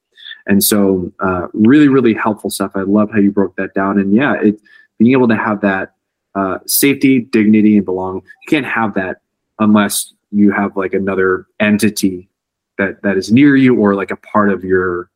And 0.45 0.63
so, 0.63 1.11
uh, 1.21 1.47
really, 1.53 1.87
really 1.87 2.13
helpful 2.13 2.49
stuff. 2.49 2.71
I 2.75 2.81
love 2.81 3.11
how 3.11 3.19
you 3.19 3.31
broke 3.31 3.55
that 3.57 3.73
down, 3.73 3.97
and 3.97 4.13
yeah, 4.13 4.33
it 4.33 4.61
being 4.97 5.11
able 5.11 5.27
to 5.29 5.37
have 5.37 5.61
that 5.61 5.95
uh, 6.37 6.59
safety, 6.67 7.21
dignity, 7.21 7.77
and 7.77 7.85
belong. 7.85 8.15
You 8.17 8.49
can't 8.49 8.65
have 8.65 8.93
that 8.93 9.17
unless 9.59 10.13
you 10.31 10.51
have 10.51 10.77
like 10.77 10.93
another 10.93 11.47
entity 11.59 12.29
that 12.77 13.01
that 13.01 13.17
is 13.17 13.31
near 13.31 13.55
you 13.55 13.75
or 13.75 13.95
like 13.95 14.11
a 14.11 14.17
part 14.17 14.51
of 14.51 14.63
your 14.63 15.09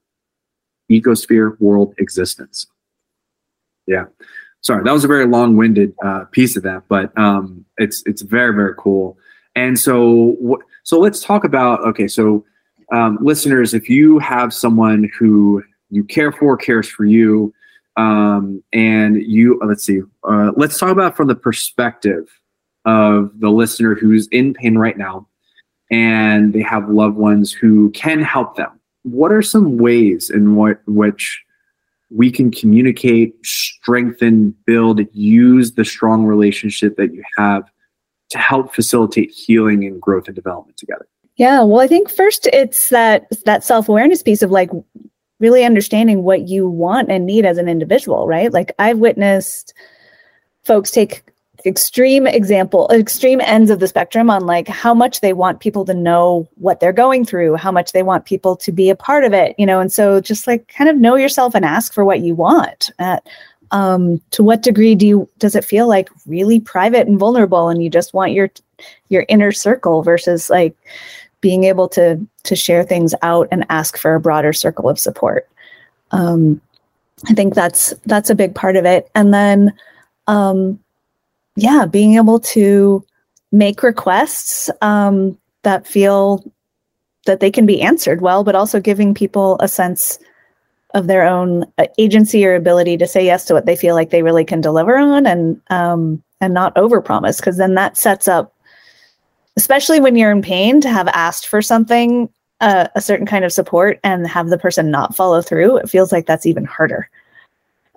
ecosphere 0.91 1.59
world 1.59 1.93
existence. 1.99 2.65
Yeah. 3.85 4.05
Sorry, 4.61 4.83
that 4.83 4.91
was 4.91 5.03
a 5.03 5.07
very 5.07 5.25
long-winded 5.25 5.93
uh, 6.03 6.25
piece 6.31 6.55
of 6.55 6.63
that, 6.63 6.83
but 6.87 7.15
um, 7.17 7.65
it's 7.77 8.03
it's 8.05 8.21
very 8.21 8.53
very 8.53 8.73
cool. 8.77 9.17
And 9.55 9.77
so 9.77 10.59
so 10.83 10.99
let's 10.99 11.23
talk 11.23 11.43
about 11.43 11.81
okay. 11.81 12.07
So 12.07 12.45
um, 12.91 13.17
listeners, 13.21 13.73
if 13.73 13.89
you 13.89 14.19
have 14.19 14.53
someone 14.53 15.09
who 15.17 15.63
you 15.89 16.03
care 16.03 16.31
for, 16.31 16.57
cares 16.57 16.87
for 16.87 17.05
you, 17.05 17.53
um, 18.01 18.63
and 18.73 19.21
you 19.21 19.59
uh, 19.61 19.67
let's 19.67 19.85
see, 19.85 20.01
uh, 20.27 20.51
let's 20.55 20.79
talk 20.79 20.89
about 20.89 21.15
from 21.15 21.27
the 21.27 21.35
perspective 21.35 22.27
of 22.85 23.31
the 23.39 23.49
listener 23.49 23.93
who's 23.93 24.27
in 24.31 24.55
pain 24.55 24.75
right 24.77 24.97
now, 24.97 25.27
and 25.91 26.53
they 26.53 26.63
have 26.63 26.89
loved 26.89 27.15
ones 27.15 27.51
who 27.51 27.91
can 27.91 28.21
help 28.21 28.55
them. 28.55 28.79
What 29.03 29.31
are 29.31 29.43
some 29.43 29.77
ways 29.77 30.31
in 30.31 30.55
what 30.55 30.81
which 30.87 31.43
we 32.09 32.31
can 32.31 32.51
communicate, 32.51 33.35
strengthen, 33.45 34.55
build, 34.65 34.99
use 35.13 35.73
the 35.73 35.85
strong 35.85 36.25
relationship 36.25 36.97
that 36.97 37.13
you 37.13 37.23
have 37.37 37.63
to 38.29 38.37
help 38.37 38.73
facilitate 38.73 39.29
healing 39.31 39.85
and 39.85 40.01
growth 40.01 40.27
and 40.27 40.35
development 40.35 40.77
together. 40.77 41.07
Yeah, 41.37 41.61
well, 41.61 41.79
I 41.79 41.87
think 41.87 42.09
first 42.09 42.47
it's 42.47 42.89
that 42.89 43.27
that 43.45 43.63
self-awareness 43.63 44.23
piece 44.23 44.41
of 44.41 44.51
like 44.51 44.71
really 45.41 45.65
understanding 45.65 46.23
what 46.23 46.47
you 46.47 46.69
want 46.69 47.11
and 47.11 47.25
need 47.25 47.45
as 47.45 47.57
an 47.57 47.67
individual, 47.67 48.27
right? 48.27 48.53
Like 48.53 48.71
I've 48.79 48.99
witnessed 48.99 49.73
folks 50.63 50.91
take 50.91 51.23
extreme 51.65 52.25
example 52.25 52.89
extreme 52.91 53.39
ends 53.41 53.69
of 53.69 53.79
the 53.79 53.87
spectrum 53.87 54.31
on 54.31 54.47
like 54.47 54.67
how 54.67 54.95
much 54.95 55.21
they 55.21 55.33
want 55.33 55.59
people 55.59 55.85
to 55.85 55.93
know 55.93 56.47
what 56.55 56.79
they're 56.79 56.91
going 56.91 57.23
through 57.23 57.55
how 57.55 57.71
much 57.71 57.91
they 57.91 58.01
want 58.01 58.25
people 58.25 58.55
to 58.55 58.71
be 58.71 58.89
a 58.89 58.95
part 58.95 59.23
of 59.23 59.31
it 59.31 59.53
you 59.59 59.65
know 59.65 59.79
and 59.79 59.93
so 59.93 60.19
just 60.19 60.47
like 60.47 60.67
kind 60.69 60.89
of 60.89 60.97
know 60.97 61.15
yourself 61.15 61.53
and 61.53 61.63
ask 61.63 61.93
for 61.93 62.03
what 62.03 62.21
you 62.21 62.33
want 62.33 62.89
at 62.97 63.27
um, 63.69 64.19
to 64.31 64.43
what 64.43 64.63
degree 64.63 64.95
do 64.95 65.05
you 65.05 65.29
does 65.37 65.55
it 65.55 65.63
feel 65.63 65.87
like 65.87 66.09
really 66.25 66.59
private 66.59 67.07
and 67.07 67.19
vulnerable 67.19 67.69
and 67.69 67.83
you 67.83 67.91
just 67.91 68.13
want 68.13 68.31
your 68.31 68.49
your 69.09 69.25
inner 69.29 69.51
circle 69.51 70.01
versus 70.01 70.49
like 70.49 70.75
being 71.41 71.63
able 71.63 71.87
to 71.89 72.19
to 72.43 72.55
share 72.55 72.83
things 72.83 73.13
out 73.21 73.47
and 73.51 73.65
ask 73.69 73.97
for 73.97 74.15
a 74.15 74.19
broader 74.19 74.53
circle 74.53 74.89
of 74.89 74.99
support. 74.99 75.47
Um, 76.11 76.61
i 77.29 77.33
think 77.33 77.53
that's 77.53 77.93
that's 78.07 78.29
a 78.29 78.35
big 78.35 78.55
part 78.55 78.75
of 78.75 78.85
it. 78.85 79.09
And 79.13 79.33
then 79.33 79.73
um, 80.27 80.79
yeah, 81.55 81.85
being 81.85 82.15
able 82.15 82.39
to 82.39 83.05
make 83.51 83.83
requests 83.83 84.69
um, 84.81 85.37
that 85.63 85.85
feel 85.85 86.43
that 87.25 87.39
they 87.39 87.51
can 87.51 87.65
be 87.65 87.81
answered 87.81 88.21
well, 88.21 88.43
but 88.43 88.55
also 88.55 88.79
giving 88.79 89.13
people 89.13 89.57
a 89.59 89.67
sense 89.67 90.17
of 90.93 91.07
their 91.07 91.25
own 91.25 91.65
uh, 91.77 91.85
agency 91.97 92.45
or 92.45 92.55
ability 92.55 92.97
to 92.97 93.07
say 93.07 93.23
yes 93.23 93.45
to 93.45 93.53
what 93.53 93.65
they 93.65 93.75
feel 93.75 93.95
like 93.95 94.09
they 94.09 94.23
really 94.23 94.43
can 94.43 94.61
deliver 94.61 94.97
on 94.97 95.25
and 95.25 95.61
um, 95.69 96.21
and 96.41 96.53
not 96.53 96.75
overpromise 96.75 97.37
because 97.37 97.57
then 97.57 97.75
that 97.75 97.97
sets 97.97 98.27
up 98.27 98.53
especially 99.57 99.99
when 99.99 100.15
you're 100.15 100.31
in 100.31 100.41
pain 100.41 100.81
to 100.81 100.89
have 100.89 101.07
asked 101.09 101.47
for 101.47 101.61
something 101.61 102.29
uh, 102.59 102.87
a 102.95 103.01
certain 103.01 103.25
kind 103.25 103.43
of 103.43 103.51
support 103.51 103.99
and 104.03 104.27
have 104.27 104.49
the 104.49 104.57
person 104.57 104.91
not 104.91 105.15
follow 105.15 105.41
through 105.41 105.77
it 105.77 105.89
feels 105.89 106.11
like 106.11 106.25
that's 106.25 106.45
even 106.45 106.65
harder. 106.65 107.09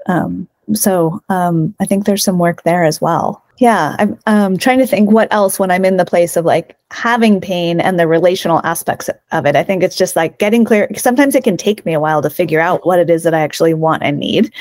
Um, 0.06 0.48
so 0.72 1.22
um, 1.28 1.74
i 1.80 1.84
think 1.84 2.04
there's 2.04 2.24
some 2.24 2.38
work 2.38 2.62
there 2.62 2.84
as 2.84 3.00
well. 3.00 3.42
Yeah 3.58 3.94
i'm 3.98 4.18
um, 4.26 4.56
trying 4.56 4.78
to 4.78 4.86
think 4.86 5.10
what 5.10 5.32
else 5.32 5.58
when 5.58 5.70
i'm 5.70 5.84
in 5.84 5.96
the 5.96 6.04
place 6.04 6.36
of 6.36 6.44
like 6.44 6.76
having 6.90 7.40
pain 7.40 7.80
and 7.80 7.98
the 7.98 8.08
relational 8.08 8.60
aspects 8.64 9.10
of 9.32 9.46
it. 9.46 9.56
I 9.56 9.62
think 9.62 9.82
it's 9.82 9.96
just 9.96 10.16
like 10.16 10.38
getting 10.38 10.64
clear 10.64 10.88
sometimes 10.96 11.34
it 11.34 11.44
can 11.44 11.56
take 11.56 11.84
me 11.84 11.92
a 11.92 12.00
while 12.00 12.22
to 12.22 12.30
figure 12.30 12.60
out 12.60 12.86
what 12.86 12.98
it 12.98 13.10
is 13.10 13.22
that 13.24 13.34
i 13.34 13.40
actually 13.40 13.74
want 13.74 14.02
and 14.02 14.18
need. 14.18 14.52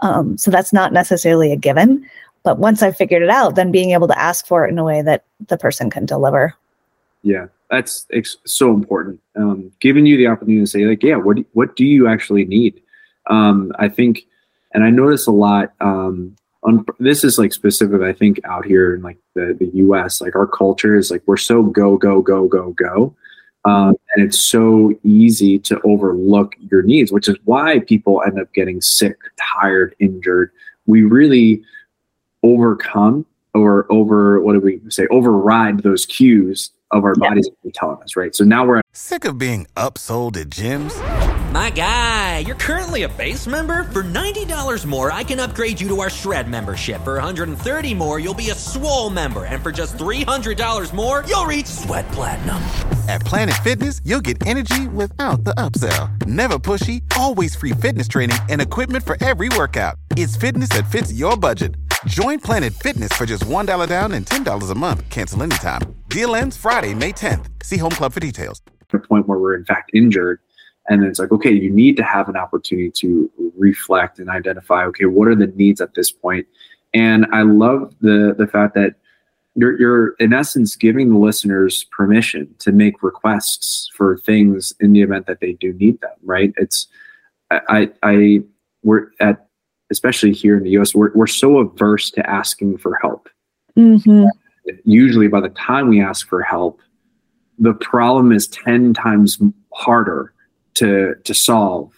Um, 0.00 0.36
so 0.36 0.50
that's 0.50 0.72
not 0.72 0.92
necessarily 0.92 1.52
a 1.52 1.56
given 1.56 2.08
but 2.46 2.58
once 2.58 2.82
i've 2.82 2.96
figured 2.96 3.22
it 3.22 3.28
out 3.28 3.56
then 3.56 3.72
being 3.72 3.90
able 3.90 4.06
to 4.06 4.18
ask 4.18 4.46
for 4.46 4.64
it 4.64 4.70
in 4.70 4.78
a 4.78 4.84
way 4.84 5.02
that 5.02 5.24
the 5.48 5.58
person 5.58 5.90
can 5.90 6.06
deliver. 6.06 6.54
Yeah 7.22 7.46
that's 7.68 8.06
ex- 8.12 8.36
so 8.44 8.72
important. 8.72 9.20
Um, 9.34 9.72
giving 9.80 10.06
you 10.06 10.16
the 10.16 10.28
opportunity 10.28 10.62
to 10.62 10.66
say 10.68 10.84
like 10.84 11.02
yeah 11.02 11.16
what, 11.16 11.38
what 11.52 11.74
do 11.74 11.84
you 11.84 12.06
actually 12.08 12.44
need? 12.44 12.80
Um, 13.28 13.72
i 13.78 13.88
think 13.88 14.24
and 14.72 14.84
i 14.84 14.90
notice 14.90 15.26
a 15.26 15.32
lot 15.32 15.72
um, 15.80 16.36
on, 16.62 16.86
this 17.00 17.24
is 17.24 17.38
like 17.38 17.52
specific 17.52 18.00
i 18.02 18.12
think 18.12 18.38
out 18.44 18.64
here 18.64 18.94
in 18.94 19.02
like 19.02 19.18
the, 19.34 19.56
the 19.58 19.66
us 19.82 20.20
like 20.20 20.36
our 20.36 20.46
culture 20.46 20.94
is 20.96 21.10
like 21.10 21.22
we're 21.26 21.36
so 21.36 21.64
go 21.64 21.96
go 21.96 22.22
go 22.22 22.46
go 22.46 22.70
go 22.72 23.14
um, 23.64 23.96
and 24.14 24.24
it's 24.24 24.38
so 24.38 24.94
easy 25.02 25.58
to 25.58 25.80
overlook 25.82 26.54
your 26.70 26.82
needs 26.82 27.10
which 27.10 27.28
is 27.28 27.36
why 27.46 27.80
people 27.80 28.22
end 28.24 28.38
up 28.40 28.52
getting 28.52 28.80
sick 28.80 29.18
tired 29.56 29.94
injured. 29.98 30.50
We 30.86 31.02
really 31.02 31.62
overcome 32.42 33.26
or 33.54 33.90
over 33.90 34.40
what 34.40 34.52
do 34.52 34.60
we 34.60 34.80
say 34.88 35.06
override 35.10 35.82
those 35.82 36.06
cues 36.06 36.70
of 36.92 37.04
our 37.04 37.14
yeah. 37.20 37.28
bodies 37.28 37.48
telling 37.74 38.00
us 38.02 38.16
right 38.16 38.34
so 38.34 38.44
now 38.44 38.64
we're 38.64 38.80
sick 38.92 39.24
of 39.24 39.38
being 39.38 39.66
upsold 39.76 40.36
at 40.36 40.48
gyms 40.48 40.92
my 41.56 41.70
guy, 41.70 42.40
you're 42.40 42.54
currently 42.56 43.04
a 43.04 43.08
base 43.08 43.46
member? 43.46 43.84
For 43.84 44.02
$90 44.02 44.84
more, 44.84 45.10
I 45.10 45.24
can 45.24 45.40
upgrade 45.40 45.80
you 45.80 45.88
to 45.88 46.00
our 46.00 46.10
Shred 46.10 46.50
membership. 46.50 47.02
For 47.02 47.14
130 47.14 47.94
more, 47.94 48.18
you'll 48.18 48.34
be 48.34 48.50
a 48.50 48.54
Swole 48.54 49.08
member. 49.08 49.44
And 49.44 49.62
for 49.62 49.72
just 49.72 49.96
$300 49.96 50.92
more, 50.92 51.24
you'll 51.26 51.46
reach 51.46 51.64
Sweat 51.64 52.06
Platinum. 52.08 52.58
At 53.08 53.22
Planet 53.22 53.54
Fitness, 53.64 54.02
you'll 54.04 54.20
get 54.20 54.46
energy 54.46 54.86
without 54.88 55.44
the 55.44 55.54
upsell. 55.54 56.26
Never 56.26 56.58
pushy, 56.58 57.02
always 57.16 57.56
free 57.56 57.72
fitness 57.72 58.06
training 58.06 58.36
and 58.50 58.60
equipment 58.60 59.04
for 59.06 59.16
every 59.24 59.48
workout. 59.56 59.96
It's 60.10 60.36
fitness 60.36 60.68
that 60.70 60.90
fits 60.90 61.10
your 61.10 61.38
budget. 61.38 61.76
Join 62.06 62.40
Planet 62.40 62.72
Fitness 62.72 63.12
for 63.12 63.26
just 63.26 63.44
$1 63.44 63.88
down 63.88 64.12
and 64.12 64.24
$10 64.24 64.70
a 64.70 64.74
month. 64.74 65.08
Cancel 65.10 65.42
anytime. 65.42 65.82
Deal 66.08 66.34
ends 66.34 66.56
Friday, 66.56 66.94
May 66.94 67.12
10th. 67.12 67.46
See 67.62 67.76
Home 67.76 67.90
Club 67.90 68.12
for 68.12 68.20
details. 68.20 68.62
The 68.90 68.98
point 68.98 69.28
where 69.28 69.38
we're 69.38 69.54
in 69.54 69.64
fact 69.64 69.90
injured 69.92 70.40
and 70.88 71.02
then 71.02 71.08
it's 71.08 71.18
like 71.18 71.32
okay 71.32 71.50
you 71.50 71.70
need 71.70 71.96
to 71.96 72.04
have 72.04 72.28
an 72.28 72.36
opportunity 72.36 72.90
to 72.90 73.30
reflect 73.56 74.18
and 74.18 74.30
identify 74.30 74.84
okay 74.84 75.06
what 75.06 75.28
are 75.28 75.34
the 75.34 75.48
needs 75.48 75.80
at 75.80 75.94
this 75.94 76.10
point? 76.10 76.46
and 76.94 77.26
i 77.32 77.42
love 77.42 77.92
the 78.00 78.34
the 78.38 78.46
fact 78.46 78.74
that 78.74 78.94
you're, 79.56 79.78
you're 79.80 80.08
in 80.20 80.32
essence 80.32 80.76
giving 80.76 81.10
the 81.10 81.18
listeners 81.18 81.84
permission 81.90 82.54
to 82.60 82.70
make 82.70 83.02
requests 83.02 83.90
for 83.94 84.18
things 84.18 84.72
in 84.80 84.92
the 84.92 85.02
event 85.02 85.26
that 85.26 85.40
they 85.40 85.54
do 85.54 85.72
need 85.74 86.00
them 86.00 86.14
right 86.22 86.52
it's 86.56 86.86
i 87.50 87.90
i 88.04 88.40
we're 88.84 89.08
at 89.18 89.45
especially 89.90 90.32
here 90.32 90.56
in 90.56 90.64
the 90.64 90.70
us 90.70 90.94
we're, 90.94 91.12
we're 91.14 91.26
so 91.26 91.58
averse 91.58 92.10
to 92.10 92.28
asking 92.28 92.78
for 92.78 92.98
help. 93.00 93.28
Mm-hmm. 93.76 94.24
usually 94.84 95.28
by 95.28 95.40
the 95.40 95.50
time 95.50 95.88
we 95.88 96.00
ask 96.00 96.26
for 96.26 96.40
help 96.42 96.80
the 97.58 97.74
problem 97.74 98.32
is 98.32 98.48
10 98.48 98.94
times 98.94 99.38
harder 99.74 100.32
to 100.74 101.14
to 101.24 101.34
solve 101.34 101.92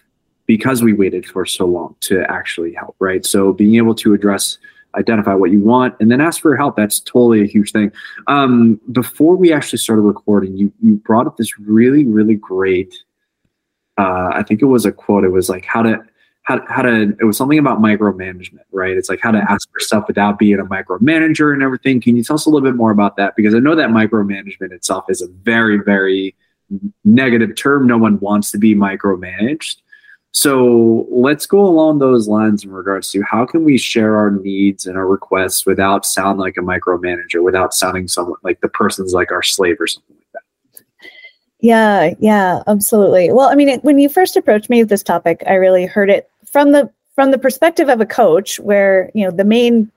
because 0.47 0.83
we 0.83 0.93
waited 0.93 1.27
for 1.27 1.45
so 1.45 1.67
long 1.67 1.95
to 2.01 2.25
actually 2.29 2.73
help 2.73 2.97
right? 2.99 3.25
So 3.25 3.53
being 3.53 3.77
able 3.77 3.95
to 3.97 4.15
address 4.15 4.59
identify 4.97 5.35
what 5.35 5.51
you 5.51 5.61
want 5.61 5.95
and 6.01 6.11
then 6.11 6.21
ask 6.21 6.41
for 6.41 6.57
help 6.57 6.75
that's 6.77 6.99
totally 7.01 7.43
a 7.43 7.47
huge 7.47 7.73
thing. 7.73 7.93
Um, 8.27 8.81
before 8.91 9.37
we 9.37 9.53
actually 9.53 9.79
started 9.79 10.03
recording 10.03 10.57
you 10.57 10.73
you 10.81 10.97
brought 10.97 11.27
up 11.27 11.37
this 11.37 11.59
really 11.59 12.05
really 12.05 12.35
great 12.35 12.95
uh, 13.99 14.31
i 14.33 14.43
think 14.43 14.63
it 14.63 14.67
was 14.67 14.87
a 14.87 14.93
quote 14.93 15.25
it 15.25 15.29
was 15.29 15.49
like 15.49 15.65
how 15.65 15.83
to 15.83 16.03
how, 16.57 16.83
to 16.83 17.15
it 17.21 17.25
was 17.25 17.37
something 17.37 17.59
about 17.59 17.79
micromanagement 17.79 18.65
right 18.73 18.97
it's 18.97 19.11
like 19.11 19.21
how 19.21 19.31
to 19.31 19.45
ask 19.51 19.71
for 19.71 19.81
stuff 19.81 20.05
without 20.09 20.39
being 20.39 20.59
a 20.59 20.65
micromanager 20.65 21.53
and 21.53 21.63
everything 21.63 22.01
can 22.01 22.17
you 22.17 22.25
tell 22.25 22.35
us 22.37 22.47
a 22.47 22.51
little 22.51 22.67
bit 22.67 22.75
more 22.75 22.91
about 22.91 23.17
that 23.17 23.37
because 23.37 23.55
i 23.55 23.59
know 23.59 23.75
that 23.75 23.91
micromanagement 23.91 24.73
itself 24.73 25.05
is 25.09 25.21
a 25.21 25.29
very 25.29 25.77
very 25.79 26.35
negative 27.05 27.55
term. 27.57 27.87
No 27.87 27.99
one 27.99 28.19
wants 28.21 28.51
to 28.53 28.59
be 28.59 28.75
micromanaged. 28.75 29.77
So 30.31 31.07
let's 31.11 31.47
go 31.47 31.65
along 31.65 31.99
those 31.99 32.29
lines 32.29 32.63
in 32.63 32.71
regards 32.71 33.11
to 33.13 33.23
how 33.23 33.47
can 33.47 33.65
we 33.65 33.79
share 33.79 34.17
our 34.17 34.31
needs 34.31 34.87
and 34.87 34.97
our 34.97 35.07
requests 35.07 35.65
without 35.65 36.05
sound 36.05 36.39
like 36.39 36.57
a 36.57 36.61
micromanager, 36.61 37.43
without 37.43 37.73
sounding 37.73 38.07
someone 38.09 38.39
like 38.43 38.61
the 38.61 38.69
person's 38.69 39.15
like 39.15 39.33
our 39.33 39.43
slave 39.43 39.77
or 39.81 39.87
something 39.87 40.17
like 40.17 40.27
that. 40.35 40.83
Yeah, 41.61 42.15
yeah, 42.21 42.63
absolutely. 42.67 43.33
Well, 43.33 43.49
I 43.49 43.55
mean, 43.55 43.69
it, 43.69 43.85
when 43.85 43.99
you 43.99 44.09
first 44.09 44.37
approached 44.37 44.69
me 44.69 44.83
with 44.83 44.91
this 44.91 45.03
topic, 45.03 45.43
I 45.47 45.55
really 45.55 45.87
heard 45.87 46.11
it 46.11 46.31
from 46.51 46.73
the 46.73 46.91
from 47.15 47.31
the 47.31 47.39
perspective 47.39 47.89
of 47.89 48.01
a 48.01 48.07
coach, 48.07 48.61
where 48.61 49.11
you 49.15 49.25
know 49.25 49.31
the 49.31 49.45
main 49.45 49.91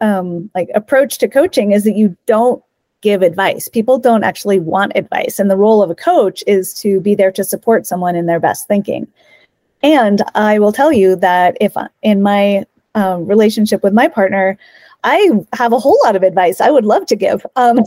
um, 0.00 0.50
like 0.54 0.68
approach 0.74 1.18
to 1.18 1.28
coaching 1.28 1.72
is 1.72 1.84
that 1.84 1.96
you 1.96 2.16
don't 2.26 2.62
give 3.02 3.22
advice. 3.22 3.68
People 3.68 3.98
don't 3.98 4.24
actually 4.24 4.60
want 4.60 4.92
advice. 4.94 5.38
And 5.38 5.50
the 5.50 5.56
role 5.56 5.82
of 5.82 5.90
a 5.90 5.94
coach 5.94 6.42
is 6.46 6.72
to 6.74 7.00
be 7.00 7.14
there 7.14 7.32
to 7.32 7.44
support 7.44 7.86
someone 7.86 8.16
in 8.16 8.26
their 8.26 8.40
best 8.40 8.68
thinking. 8.68 9.06
And 9.82 10.22
I 10.34 10.58
will 10.60 10.72
tell 10.72 10.92
you 10.92 11.16
that 11.16 11.56
if 11.60 11.74
in 12.02 12.22
my 12.22 12.64
um, 12.94 13.26
relationship 13.26 13.82
with 13.82 13.92
my 13.92 14.06
partner, 14.06 14.56
I 15.04 15.30
have 15.52 15.72
a 15.72 15.80
whole 15.80 15.98
lot 16.04 16.14
of 16.14 16.22
advice 16.22 16.60
I 16.60 16.70
would 16.70 16.84
love 16.84 17.06
to 17.06 17.16
give. 17.16 17.44
Um, 17.56 17.80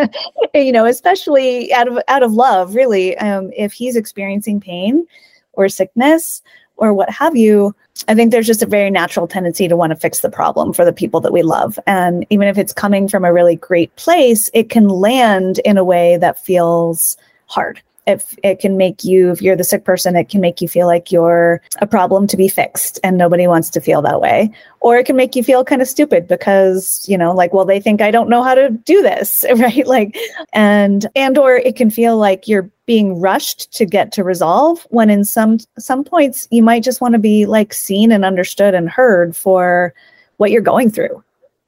you 0.54 0.72
know, 0.72 0.86
especially 0.86 1.72
out 1.74 1.88
of 1.88 1.98
out 2.08 2.22
of 2.22 2.32
love, 2.32 2.74
really. 2.74 3.16
Um, 3.18 3.50
if 3.54 3.74
he's 3.74 3.96
experiencing 3.96 4.60
pain 4.60 5.06
or 5.52 5.68
sickness 5.68 6.40
or 6.76 6.92
what 6.92 7.10
have 7.10 7.36
you, 7.36 7.74
I 8.08 8.14
think 8.14 8.30
there's 8.30 8.46
just 8.46 8.62
a 8.62 8.66
very 8.66 8.90
natural 8.90 9.26
tendency 9.26 9.68
to 9.68 9.76
want 9.76 9.90
to 9.90 9.96
fix 9.96 10.20
the 10.20 10.30
problem 10.30 10.72
for 10.72 10.84
the 10.84 10.92
people 10.92 11.20
that 11.20 11.32
we 11.32 11.42
love. 11.42 11.78
And 11.86 12.26
even 12.30 12.48
if 12.48 12.58
it's 12.58 12.72
coming 12.72 13.08
from 13.08 13.24
a 13.24 13.32
really 13.32 13.56
great 13.56 13.94
place, 13.96 14.50
it 14.52 14.70
can 14.70 14.88
land 14.88 15.60
in 15.60 15.78
a 15.78 15.84
way 15.84 16.16
that 16.18 16.44
feels 16.44 17.16
hard. 17.46 17.80
If 18.06 18.36
it 18.42 18.58
can 18.58 18.76
make 18.76 19.02
you 19.02 19.30
if 19.30 19.40
you're 19.40 19.56
the 19.56 19.64
sick 19.64 19.84
person 19.84 20.14
it 20.14 20.28
can 20.28 20.42
make 20.42 20.60
you 20.60 20.68
feel 20.68 20.86
like 20.86 21.10
you're 21.10 21.62
a 21.78 21.86
problem 21.86 22.26
to 22.26 22.36
be 22.36 22.48
fixed 22.48 23.00
and 23.02 23.16
nobody 23.16 23.46
wants 23.46 23.70
to 23.70 23.80
feel 23.80 24.02
that 24.02 24.20
way. 24.20 24.50
Or 24.80 24.98
it 24.98 25.06
can 25.06 25.16
make 25.16 25.34
you 25.34 25.42
feel 25.42 25.64
kind 25.64 25.80
of 25.80 25.88
stupid 25.88 26.28
because 26.28 27.06
you 27.08 27.16
know 27.16 27.32
like 27.32 27.54
well 27.54 27.64
they 27.64 27.80
think 27.80 28.02
i 28.02 28.10
don't 28.10 28.28
know 28.28 28.42
how 28.42 28.54
to 28.54 28.68
do 28.68 29.00
this 29.00 29.42
right? 29.56 29.86
Like 29.86 30.18
and 30.52 31.06
and 31.16 31.38
or 31.38 31.56
it 31.56 31.76
can 31.76 31.88
feel 31.88 32.18
like 32.18 32.46
you're 32.46 32.70
being 32.86 33.20
rushed 33.20 33.72
to 33.72 33.86
get 33.86 34.12
to 34.12 34.24
resolve 34.24 34.86
when 34.90 35.10
in 35.10 35.24
some 35.24 35.58
some 35.78 36.04
points 36.04 36.46
you 36.50 36.62
might 36.62 36.82
just 36.82 37.00
want 37.00 37.12
to 37.12 37.18
be 37.18 37.46
like 37.46 37.72
seen 37.72 38.12
and 38.12 38.24
understood 38.24 38.74
and 38.74 38.88
heard 38.88 39.34
for 39.34 39.94
what 40.36 40.50
you're 40.50 40.62
going 40.62 40.90
through. 40.90 41.22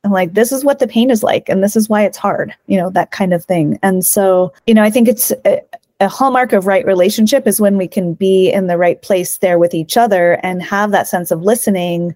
And 0.05 0.13
like 0.13 0.35
this 0.35 0.53
is 0.53 0.65
what 0.65 0.79
the 0.79 0.87
pain 0.87 1.11
is 1.11 1.23
like 1.23 1.49
and 1.49 1.63
this 1.63 1.75
is 1.75 1.89
why 1.89 2.05
it's 2.05 2.19
hard 2.19 2.55
you 2.67 2.77
know 2.77 2.91
that 2.91 3.11
kind 3.11 3.35
of 3.35 3.45
thing. 3.45 3.79
And 3.83 4.05
so 4.05 4.53
you 4.67 4.75
know 4.75 4.83
i 4.83 4.91
think 4.91 5.09
it's 5.09 5.33
uh, 5.45 5.57
a 6.01 6.09
hallmark 6.09 6.53
of 6.53 6.67
right 6.67 6.85
relationship 6.85 7.47
is 7.47 7.61
when 7.61 7.77
we 7.77 7.89
can 7.89 8.15
be 8.15 8.51
in 8.51 8.67
the 8.67 8.77
right 8.77 9.01
place 9.03 9.39
there 9.39 9.59
with 9.59 9.75
each 9.75 9.97
other 9.97 10.35
and 10.43 10.63
have 10.63 10.91
that 10.91 11.09
sense 11.09 11.31
of 11.31 11.43
listening 11.43 12.15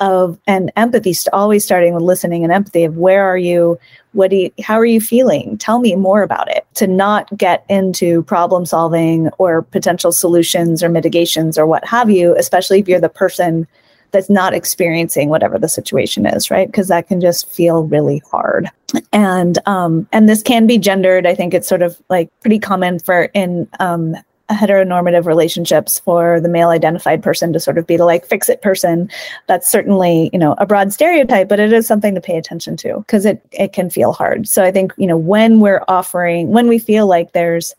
of 0.00 0.38
and 0.46 0.72
empathy 0.76 1.14
always 1.32 1.64
starting 1.64 1.94
with 1.94 2.02
listening 2.02 2.42
and 2.42 2.52
empathy 2.52 2.84
of 2.84 2.96
where 2.96 3.24
are 3.24 3.38
you? 3.38 3.78
What 4.12 4.30
do 4.30 4.36
you 4.36 4.50
how 4.62 4.74
are 4.74 4.86
you 4.86 5.00
feeling? 5.00 5.58
Tell 5.58 5.78
me 5.78 5.94
more 5.94 6.22
about 6.22 6.50
it 6.50 6.66
to 6.74 6.86
not 6.86 7.36
get 7.36 7.64
into 7.68 8.22
problem 8.24 8.66
solving 8.66 9.28
or 9.38 9.62
potential 9.62 10.10
solutions 10.10 10.82
or 10.82 10.88
mitigations 10.88 11.58
or 11.58 11.66
what 11.66 11.84
have 11.84 12.10
you 12.10 12.34
especially 12.36 12.80
if 12.80 12.88
you're 12.88 13.00
the 13.00 13.08
person 13.08 13.68
that's 14.12 14.30
not 14.30 14.54
experiencing 14.54 15.28
whatever 15.28 15.58
the 15.58 15.68
situation 15.68 16.26
is 16.26 16.50
right? 16.50 16.66
Because 16.66 16.88
that 16.88 17.06
can 17.06 17.20
just 17.20 17.48
feel 17.48 17.84
really 17.84 18.22
hard. 18.30 18.68
And 19.12 19.58
um 19.66 20.08
and 20.12 20.28
this 20.28 20.42
can 20.42 20.66
be 20.66 20.78
gendered. 20.78 21.26
I 21.26 21.34
think 21.34 21.54
it's 21.54 21.68
sort 21.68 21.82
of 21.82 22.00
like 22.08 22.30
pretty 22.40 22.58
common 22.58 22.98
for 22.98 23.24
in 23.34 23.68
um 23.78 24.16
heteronormative 24.50 25.26
relationships 25.26 25.98
for 25.98 26.40
the 26.40 26.48
male 26.48 26.68
identified 26.68 27.22
person 27.22 27.52
to 27.52 27.60
sort 27.60 27.78
of 27.78 27.86
be 27.86 27.96
the 27.96 28.04
like 28.04 28.26
fix 28.26 28.48
it 28.48 28.62
person. 28.62 29.10
That's 29.46 29.70
certainly, 29.70 30.30
you 30.32 30.38
know, 30.38 30.54
a 30.58 30.66
broad 30.66 30.92
stereotype, 30.92 31.48
but 31.48 31.60
it 31.60 31.72
is 31.72 31.86
something 31.86 32.14
to 32.14 32.20
pay 32.20 32.36
attention 32.36 32.76
to 32.78 32.98
because 32.98 33.24
it, 33.24 33.44
it 33.52 33.72
can 33.72 33.90
feel 33.90 34.12
hard. 34.12 34.48
So 34.48 34.64
I 34.64 34.72
think, 34.72 34.92
you 34.96 35.06
know, 35.06 35.16
when 35.16 35.60
we're 35.60 35.84
offering, 35.88 36.48
when 36.50 36.68
we 36.68 36.78
feel 36.78 37.06
like 37.06 37.32
there's 37.32 37.74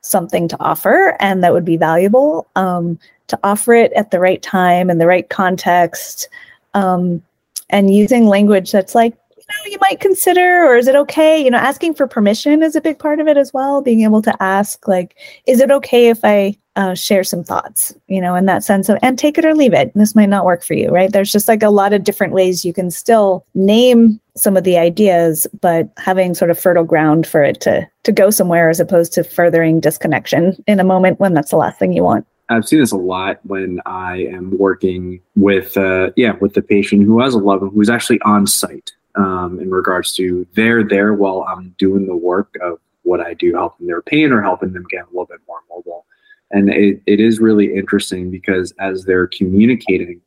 something 0.00 0.48
to 0.48 0.56
offer 0.60 1.16
and 1.20 1.42
that 1.42 1.52
would 1.52 1.64
be 1.64 1.76
valuable, 1.76 2.46
um, 2.56 2.98
to 3.28 3.38
offer 3.42 3.72
it 3.74 3.92
at 3.94 4.10
the 4.10 4.20
right 4.20 4.42
time 4.42 4.90
and 4.90 5.00
the 5.00 5.06
right 5.06 5.28
context 5.30 6.28
um, 6.74 7.22
and 7.70 7.94
using 7.94 8.26
language 8.26 8.70
that's 8.70 8.94
like 8.94 9.16
know 9.48 9.70
you 9.70 9.78
might 9.80 10.00
consider 10.00 10.64
or 10.64 10.76
is 10.76 10.88
it 10.88 10.94
okay? 10.94 11.42
You 11.42 11.50
know 11.50 11.58
asking 11.58 11.94
for 11.94 12.06
permission 12.06 12.62
is 12.62 12.76
a 12.76 12.80
big 12.80 12.98
part 12.98 13.20
of 13.20 13.28
it 13.28 13.36
as 13.36 13.52
well 13.52 13.82
being 13.82 14.02
able 14.02 14.22
to 14.22 14.42
ask 14.42 14.86
like 14.88 15.16
is 15.46 15.60
it 15.60 15.70
okay 15.70 16.08
if 16.08 16.20
i 16.24 16.56
uh, 16.76 16.92
share 16.92 17.22
some 17.22 17.44
thoughts 17.44 17.94
you 18.08 18.20
know 18.20 18.34
in 18.34 18.46
that 18.46 18.64
sense 18.64 18.88
of 18.88 18.98
and 19.00 19.16
take 19.16 19.38
it 19.38 19.44
or 19.44 19.54
leave 19.54 19.72
it. 19.72 19.92
This 19.94 20.16
might 20.16 20.28
not 20.28 20.44
work 20.44 20.64
for 20.64 20.74
you 20.74 20.90
right? 20.90 21.12
There's 21.12 21.30
just 21.30 21.46
like 21.46 21.62
a 21.62 21.70
lot 21.70 21.92
of 21.92 22.04
different 22.04 22.32
ways 22.32 22.64
you 22.64 22.72
can 22.72 22.90
still 22.90 23.46
name 23.54 24.20
some 24.34 24.56
of 24.56 24.64
the 24.64 24.76
ideas 24.76 25.46
but 25.60 25.88
having 25.96 26.34
sort 26.34 26.50
of 26.50 26.58
fertile 26.58 26.84
ground 26.84 27.26
for 27.26 27.42
it 27.42 27.60
to 27.62 27.88
to 28.02 28.12
go 28.12 28.30
somewhere 28.30 28.68
as 28.68 28.80
opposed 28.80 29.12
to 29.12 29.24
furthering 29.24 29.80
disconnection 29.80 30.56
in 30.66 30.80
a 30.80 30.84
moment 30.84 31.20
when 31.20 31.32
that's 31.34 31.50
the 31.50 31.56
last 31.56 31.78
thing 31.78 31.92
you 31.92 32.02
want. 32.02 32.26
I've 32.48 32.68
seen 32.68 32.80
this 32.80 32.92
a 32.92 32.96
lot 32.96 33.40
when 33.44 33.80
I 33.86 34.26
am 34.26 34.56
working 34.58 35.20
with, 35.34 35.76
uh, 35.76 36.10
yeah, 36.16 36.32
with 36.40 36.54
the 36.54 36.62
patient 36.62 37.02
who 37.04 37.20
has 37.20 37.34
a 37.34 37.38
loved 37.38 37.62
one 37.62 37.70
who's 37.72 37.88
actually 37.88 38.20
on 38.20 38.46
site, 38.46 38.92
um, 39.16 39.60
in 39.60 39.70
regards 39.70 40.12
to 40.14 40.46
they're 40.54 40.84
there 40.84 41.14
while 41.14 41.44
I'm 41.48 41.74
doing 41.78 42.06
the 42.06 42.16
work 42.16 42.54
of 42.62 42.78
what 43.02 43.20
I 43.20 43.34
do, 43.34 43.54
helping 43.54 43.86
their 43.86 44.02
pain 44.02 44.32
or 44.32 44.42
helping 44.42 44.72
them 44.72 44.86
get 44.90 45.04
a 45.04 45.06
little 45.06 45.26
bit 45.26 45.40
more 45.46 45.60
mobile. 45.70 46.06
And 46.50 46.70
it, 46.70 47.02
it 47.06 47.20
is 47.20 47.38
really 47.38 47.74
interesting 47.74 48.30
because 48.30 48.72
as 48.78 49.04
they're 49.04 49.26
communicating, 49.26 50.20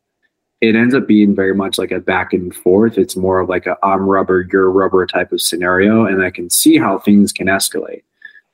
it 0.62 0.76
ends 0.76 0.96
up 0.96 1.08
being 1.08 1.36
very 1.36 1.54
much 1.54 1.78
like 1.78 1.92
a 1.92 2.00
back 2.00 2.34
and 2.34 2.56
forth. 2.56 2.98
It's 2.98 3.16
more 3.16 3.40
of 3.40 3.50
like 3.50 3.68
a 3.68 3.78
I'm 3.84 4.02
rubber, 4.02 4.48
you're 4.52 4.72
rubber 4.72 5.06
type 5.06 5.32
of 5.32 5.42
scenario. 5.42 6.06
And 6.06 6.24
I 6.24 6.32
can 6.32 6.50
see 6.50 6.78
how 6.78 7.00
things 7.00 7.32
can 7.32 7.48
escalate. 7.48 8.04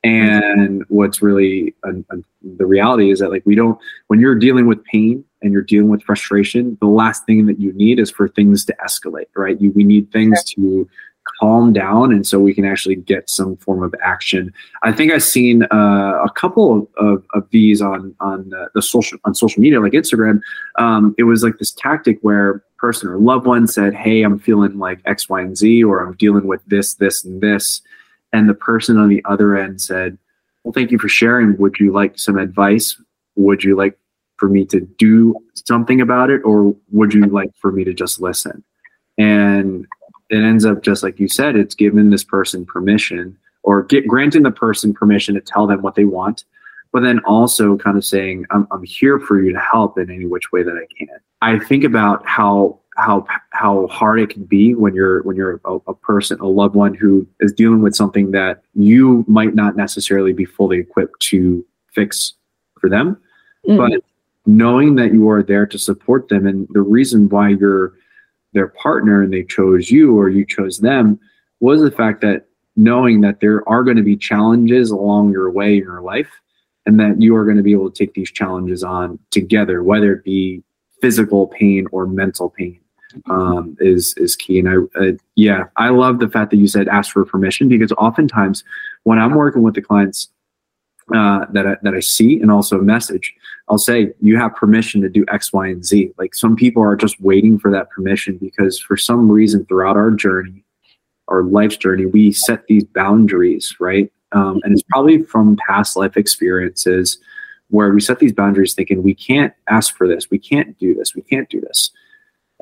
And 0.04 0.84
what's 0.90 1.22
really 1.22 1.74
uh, 1.88 1.94
uh, 2.12 2.18
the 2.58 2.66
reality 2.66 3.10
is 3.10 3.20
that 3.20 3.32
like 3.32 3.46
we 3.46 3.56
don't 3.56 3.80
when 4.08 4.20
you're 4.20 4.36
dealing 4.36 4.68
with 4.68 4.84
pain 4.84 5.24
and 5.42 5.54
you're 5.54 5.62
dealing 5.62 5.90
with 5.90 6.04
frustration, 6.04 6.78
the 6.82 6.88
last 6.88 7.26
thing 7.26 7.46
that 7.46 7.60
you 7.60 7.72
need 7.74 8.00
is 8.00 8.12
for 8.12 8.28
things 8.28 8.66
to 8.66 8.76
escalate, 8.86 9.28
right? 9.36 9.60
You 9.62 9.72
we 9.72 9.84
need 9.84 10.12
things 10.12 10.44
to 10.56 10.90
calm 11.40 11.72
down 11.72 12.12
and 12.12 12.28
so 12.28 12.38
we 12.38 12.54
can 12.54 12.66
actually 12.66 12.96
get 12.96 13.30
some 13.30 13.56
form 13.58 13.82
of 13.82 13.96
action. 14.04 14.54
I 14.82 14.92
think 14.92 15.12
i've 15.14 15.24
seen 15.24 15.64
uh, 15.64 16.20
a 16.24 16.30
couple 16.36 16.90
of, 16.98 17.24
of, 17.34 17.50
these 17.52 17.82
on 17.82 18.14
on 18.20 18.50
the, 18.50 18.70
the, 18.76 18.82
social 18.82 19.18
on 19.24 19.34
social 19.34 19.62
media 19.62 19.80
like 19.80 19.94
instagram. 19.94 20.42
Um, 20.78 21.16
it 21.18 21.24
was 21.24 21.44
like 21.44 21.60
this 21.60 21.72
tactic 21.72 22.20
where 22.22 22.62
person 22.78 23.08
or 23.08 23.18
loved 23.18 23.46
one 23.46 23.66
said 23.66 23.94
hey 23.94 24.24
i'm 24.24 24.38
feeling 24.38 24.78
like 24.78 25.00
x 25.06 25.30
y 25.30 25.40
and 25.40 25.58
z 25.58 25.82
or 25.82 26.06
i'm 26.06 26.14
dealing 26.18 26.46
with 26.46 26.62
this 26.66 26.96
this 26.96 27.24
and 27.24 27.40
this 27.40 27.82
and 28.34 28.50
the 28.50 28.54
person 28.54 28.98
on 28.98 29.08
the 29.08 29.24
other 29.26 29.56
end 29.56 29.80
said, 29.80 30.18
Well, 30.64 30.74
thank 30.74 30.92
you 30.92 31.00
for 31.00 31.08
sharing. 31.08 31.56
Would 31.58 31.80
you 31.80 31.94
like 31.94 32.20
some 32.20 32.38
advice? 32.38 33.00
Would 33.36 33.64
you 33.64 33.78
like 33.78 33.98
for 34.38 34.50
me 34.50 34.66
to 34.66 34.82
do 34.82 35.36
something 35.54 36.02
about 36.02 36.30
it? 36.30 36.42
Or 36.44 36.76
would 36.92 37.14
you 37.14 37.26
like 37.28 37.52
for 37.56 37.72
me 37.72 37.84
to 37.86 37.94
just 37.94 38.20
listen? 38.20 38.64
And 39.18 39.88
it 40.30 40.44
ends 40.44 40.66
up 40.66 40.82
just 40.82 41.04
like 41.04 41.20
you 41.20 41.28
said, 41.28 41.56
it's 41.56 41.76
giving 41.76 42.10
this 42.10 42.24
person 42.24 42.66
permission 42.66 43.38
or 43.62 43.84
get, 43.84 44.08
granting 44.08 44.44
the 44.44 44.52
person 44.52 44.94
permission 44.94 45.36
to 45.36 45.42
tell 45.42 45.68
them 45.68 45.82
what 45.82 45.96
they 45.96 46.06
want, 46.06 46.44
but 46.92 47.02
then 47.02 47.20
also 47.20 47.78
kind 47.78 47.98
of 47.98 48.04
saying, 48.04 48.46
I'm, 48.52 48.68
I'm 48.72 48.84
here 48.84 49.20
for 49.20 49.42
you 49.42 49.54
to 49.54 49.60
help 49.60 49.98
in 49.98 50.10
any 50.10 50.26
which 50.26 50.52
way 50.52 50.64
that 50.64 50.76
I 50.76 50.88
can. 50.98 51.18
I 51.42 51.60
think 51.60 51.84
about 51.84 52.28
how 52.28 52.80
how 52.98 53.26
how 53.52 53.88
hard 53.88 54.20
it 54.20 54.30
can 54.30 54.44
be 54.44 54.76
when 54.76 54.94
you're 54.94 55.24
when 55.24 55.36
you're 55.36 55.60
a, 55.66 55.74
a, 55.88 55.94
person 55.96 56.40
a 56.40 56.48
loved 56.48 56.76
one 56.76 56.94
who 56.94 57.28
is 57.40 57.52
dealing 57.54 57.82
with 57.82 57.96
something 57.96 58.32
that 58.32 58.62
you 58.76 59.26
might 59.28 59.56
not 59.56 59.76
necessarily 59.76 60.34
be 60.34 60.46
fully 60.46 60.80
equipped 60.80 61.20
to 61.20 61.66
fix 61.92 62.34
for 62.80 62.90
them 62.90 63.18
mm. 63.68 63.78
but 63.78 64.04
knowing 64.46 64.96
that 64.96 65.14
you 65.14 65.30
are 65.30 65.42
there 65.42 65.66
to 65.66 65.80
support 65.80 66.28
them 66.30 66.46
and 66.46 66.68
the 66.72 66.82
reason 66.82 67.30
why 67.30 67.50
you're 67.50 67.94
their 68.54 68.68
partner 68.68 69.24
and 69.24 69.34
they 69.34 69.44
chose 69.44 69.90
you 69.90 70.18
or 70.18 70.30
you 70.30 70.46
chose 70.46 70.80
them 70.80 71.20
was 71.60 71.82
the 71.82 71.92
fact 71.92 72.22
that 72.22 72.46
knowing 72.76 73.22
that 73.22 73.40
there 73.40 73.68
are 73.68 73.84
going 73.84 73.98
to 73.98 74.04
be 74.04 74.18
challenges 74.18 74.92
along 74.92 75.32
your 75.32 75.50
way 75.50 75.78
in 75.78 75.84
your 75.84 76.02
life 76.02 76.30
and 76.86 77.00
that 77.00 77.20
you 77.22 77.36
are 77.36 77.46
going 77.46 77.58
to 77.58 77.64
be 77.64 77.72
able 77.72 77.90
to 77.90 77.98
take 77.98 78.14
these 78.14 78.32
challenges 78.32 78.84
on 78.84 79.18
together 79.32 79.82
whether 79.82 80.14
it 80.14 80.24
be 80.24 80.62
physical 81.02 81.48
pain 81.48 81.88
or 81.92 82.06
mental 82.06 82.50
pain 82.50 82.80
um, 83.30 83.78
is 83.80 84.14
is 84.18 84.36
key. 84.36 84.60
And 84.60 84.70
I, 84.70 85.00
uh, 85.00 85.12
yeah, 85.36 85.66
I 85.78 85.90
love 85.90 86.20
the 86.20 86.30
fact 86.30 86.52
that 86.52 86.58
you 86.58 86.68
said 86.68 86.88
ask 86.88 87.12
for 87.12 87.26
permission 87.26 87.70
because 87.70 87.92
oftentimes 87.94 88.64
when 89.04 89.20
I'm 89.20 89.36
working 89.36 89.62
with 89.62 89.76
the 89.76 89.82
clients 89.82 90.30
uh, 91.14 91.46
that 91.52 91.68
I, 91.68 91.76
that 91.82 91.94
I 91.94 92.00
see 92.00 92.40
and 92.40 92.52
also 92.52 92.80
message, 92.80 93.34
I'll 93.70 93.78
say 93.78 94.14
you 94.22 94.38
have 94.38 94.56
permission 94.56 95.02
to 95.02 95.10
do 95.10 95.26
X, 95.28 95.52
Y, 95.52 95.68
and 95.68 95.86
Z. 95.86 96.12
Like 96.18 96.34
some 96.34 96.56
people 96.56 96.82
are 96.82 96.96
just 96.96 97.20
waiting 97.22 97.60
for 97.60 97.72
that 97.72 97.90
permission 97.90 98.38
because 98.38 98.80
for 98.80 98.98
some 98.98 99.30
reason 99.30 99.66
throughout 99.66 99.98
our 99.98 100.12
journey, 100.12 100.64
our 101.28 101.44
life's 101.44 101.78
journey, 101.78 102.06
we 102.06 102.32
set 102.32 102.68
these 102.68 102.84
boundaries, 102.84 103.76
right? 103.80 104.12
Um, 104.32 104.62
and 104.64 104.74
it's 104.74 104.84
probably 104.90 105.24
from 105.24 105.58
past 105.68 105.96
life 105.96 106.18
experiences 106.18 107.18
where 107.70 107.92
we 107.92 108.02
set 108.02 108.20
these 108.20 108.34
boundaries 108.34 108.74
thinking 108.74 109.02
we 109.02 109.16
can't 109.16 109.54
ask 109.68 109.96
for 109.96 110.08
this, 110.08 110.30
we 110.30 110.40
can't 110.40 110.78
do 110.78 110.94
this, 110.94 111.16
we 111.16 111.22
can't 111.22 111.50
do 111.50 111.60
this. 111.62 111.92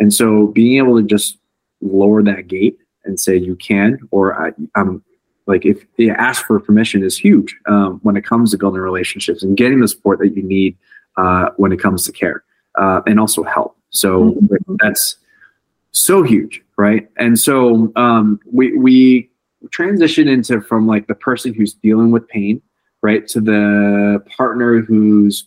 And 0.02 0.12
so 0.12 0.48
being 0.48 0.78
able 0.78 1.00
to 1.00 1.06
just 1.06 1.38
lower 1.80 2.24
that 2.24 2.48
gate 2.48 2.80
and 3.06 3.20
say 3.20 3.38
you 3.38 3.56
can, 3.56 4.00
or 4.10 4.34
I, 4.48 4.52
am 4.76 5.04
like 5.46 5.64
if 5.64 5.86
you 5.98 6.12
ask 6.12 6.44
for 6.48 6.60
permission 6.60 7.04
is 7.04 7.16
huge 7.16 7.56
um, 7.68 8.00
when 8.02 8.18
it 8.18 8.26
comes 8.26 8.50
to 8.50 8.58
building 8.58 8.82
relationships 8.82 9.44
and 9.44 9.56
getting 9.56 9.80
the 9.80 9.88
support 9.88 10.18
that 10.18 10.36
you 10.36 10.42
need 10.42 10.76
uh, 11.18 11.50
when 11.58 11.72
it 11.72 11.80
comes 11.80 12.04
to 12.06 12.12
care 12.12 12.44
uh, 12.80 13.02
and 13.06 13.20
also 13.20 13.44
help. 13.44 13.78
So 13.92 14.32
mm-hmm. 14.32 14.76
that's 14.80 15.18
so 15.92 16.24
huge, 16.24 16.64
right? 16.78 17.08
And 17.18 17.38
so 17.38 17.94
um, 17.96 18.40
we 18.52 18.76
we 18.76 19.30
transition 19.70 20.28
into 20.28 20.62
from 20.62 20.88
like 20.88 21.06
the 21.06 21.16
person 21.16 21.54
who's 21.54 21.76
dealing 21.76 22.10
with 22.10 22.28
pain, 22.28 22.60
right, 23.04 23.28
to 23.28 23.40
the 23.40 24.24
partner 24.36 24.82
whose 24.82 25.46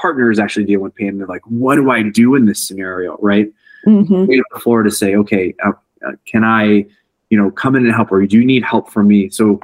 partner 0.00 0.30
is 0.30 0.38
actually 0.38 0.66
dealing 0.66 0.84
with 0.84 0.94
pain. 0.94 1.08
And 1.08 1.20
they're 1.20 1.26
like, 1.26 1.42
what 1.46 1.74
do 1.74 1.90
I 1.90 2.04
do 2.04 2.36
in 2.36 2.44
this 2.44 2.62
scenario, 2.68 3.18
right? 3.20 3.48
Mm-hmm. 3.86 4.26
the 4.26 4.60
floor 4.60 4.82
to 4.82 4.90
say, 4.90 5.14
okay, 5.16 5.54
uh, 5.64 5.72
uh, 6.06 6.12
can 6.26 6.44
I, 6.44 6.86
you 7.30 7.38
know, 7.38 7.50
come 7.50 7.76
in 7.76 7.84
and 7.84 7.94
help, 7.94 8.12
or 8.12 8.24
do 8.26 8.36
you 8.36 8.44
need 8.44 8.64
help 8.64 8.90
from 8.90 9.08
me? 9.08 9.30
So, 9.30 9.60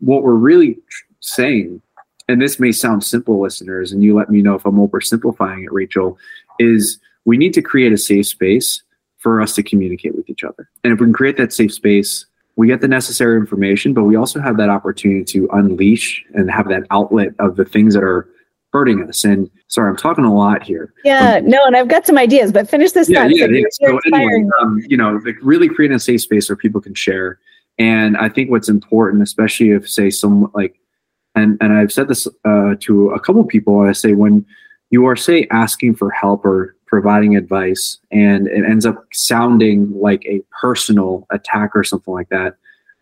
what 0.00 0.22
we're 0.22 0.34
really 0.34 0.78
saying, 1.20 1.80
and 2.28 2.40
this 2.40 2.58
may 2.58 2.72
sound 2.72 3.04
simple, 3.04 3.40
listeners, 3.40 3.92
and 3.92 4.02
you 4.02 4.14
let 4.14 4.30
me 4.30 4.42
know 4.42 4.54
if 4.54 4.64
I'm 4.64 4.76
oversimplifying 4.76 5.64
it, 5.64 5.72
Rachel, 5.72 6.18
is 6.58 6.98
we 7.24 7.36
need 7.36 7.54
to 7.54 7.62
create 7.62 7.92
a 7.92 7.98
safe 7.98 8.26
space 8.26 8.82
for 9.18 9.40
us 9.40 9.54
to 9.54 9.62
communicate 9.62 10.16
with 10.16 10.28
each 10.28 10.42
other. 10.42 10.68
And 10.82 10.92
if 10.92 10.98
we 10.98 11.06
can 11.06 11.12
create 11.12 11.36
that 11.36 11.52
safe 11.52 11.72
space, 11.72 12.26
we 12.56 12.66
get 12.66 12.80
the 12.80 12.88
necessary 12.88 13.38
information, 13.38 13.94
but 13.94 14.02
we 14.02 14.16
also 14.16 14.40
have 14.40 14.56
that 14.56 14.68
opportunity 14.68 15.24
to 15.24 15.48
unleash 15.52 16.24
and 16.34 16.50
have 16.50 16.68
that 16.68 16.82
outlet 16.90 17.34
of 17.38 17.56
the 17.56 17.64
things 17.64 17.94
that 17.94 18.02
are 18.02 18.28
hurting 18.72 19.06
us. 19.08 19.24
And 19.24 19.50
sorry, 19.68 19.90
I'm 19.90 19.96
talking 19.96 20.24
a 20.24 20.34
lot 20.34 20.62
here. 20.62 20.92
Yeah, 21.04 21.36
um, 21.36 21.48
no, 21.48 21.64
and 21.66 21.76
I've 21.76 21.88
got 21.88 22.06
some 22.06 22.18
ideas, 22.18 22.52
but 22.52 22.68
finish 22.68 22.92
this. 22.92 23.08
Yeah, 23.08 23.26
yeah, 23.26 23.46
yeah. 23.46 23.64
So 23.72 24.00
anyway, 24.06 24.48
um, 24.60 24.80
you 24.86 24.96
know, 24.96 25.20
like 25.24 25.36
really 25.42 25.68
creating 25.68 25.96
a 25.96 26.00
safe 26.00 26.22
space 26.22 26.48
where 26.48 26.56
people 26.56 26.80
can 26.80 26.94
share. 26.94 27.38
And 27.78 28.16
I 28.16 28.28
think 28.28 28.50
what's 28.50 28.68
important, 28.68 29.22
especially 29.22 29.70
if 29.70 29.88
say 29.88 30.10
some 30.10 30.50
like, 30.54 30.78
and 31.34 31.56
and 31.60 31.72
I've 31.72 31.92
said 31.92 32.08
this 32.08 32.26
uh, 32.44 32.74
to 32.80 33.10
a 33.10 33.20
couple 33.20 33.44
people. 33.44 33.80
I 33.80 33.92
say 33.92 34.12
when 34.12 34.44
you 34.90 35.06
are 35.06 35.16
say 35.16 35.46
asking 35.50 35.94
for 35.94 36.10
help 36.10 36.44
or 36.44 36.76
providing 36.86 37.36
advice, 37.36 37.98
and 38.10 38.46
it 38.46 38.64
ends 38.64 38.84
up 38.84 39.04
sounding 39.12 39.92
like 39.98 40.24
a 40.26 40.42
personal 40.60 41.26
attack 41.30 41.70
or 41.74 41.84
something 41.84 42.12
like 42.12 42.28
that 42.28 42.56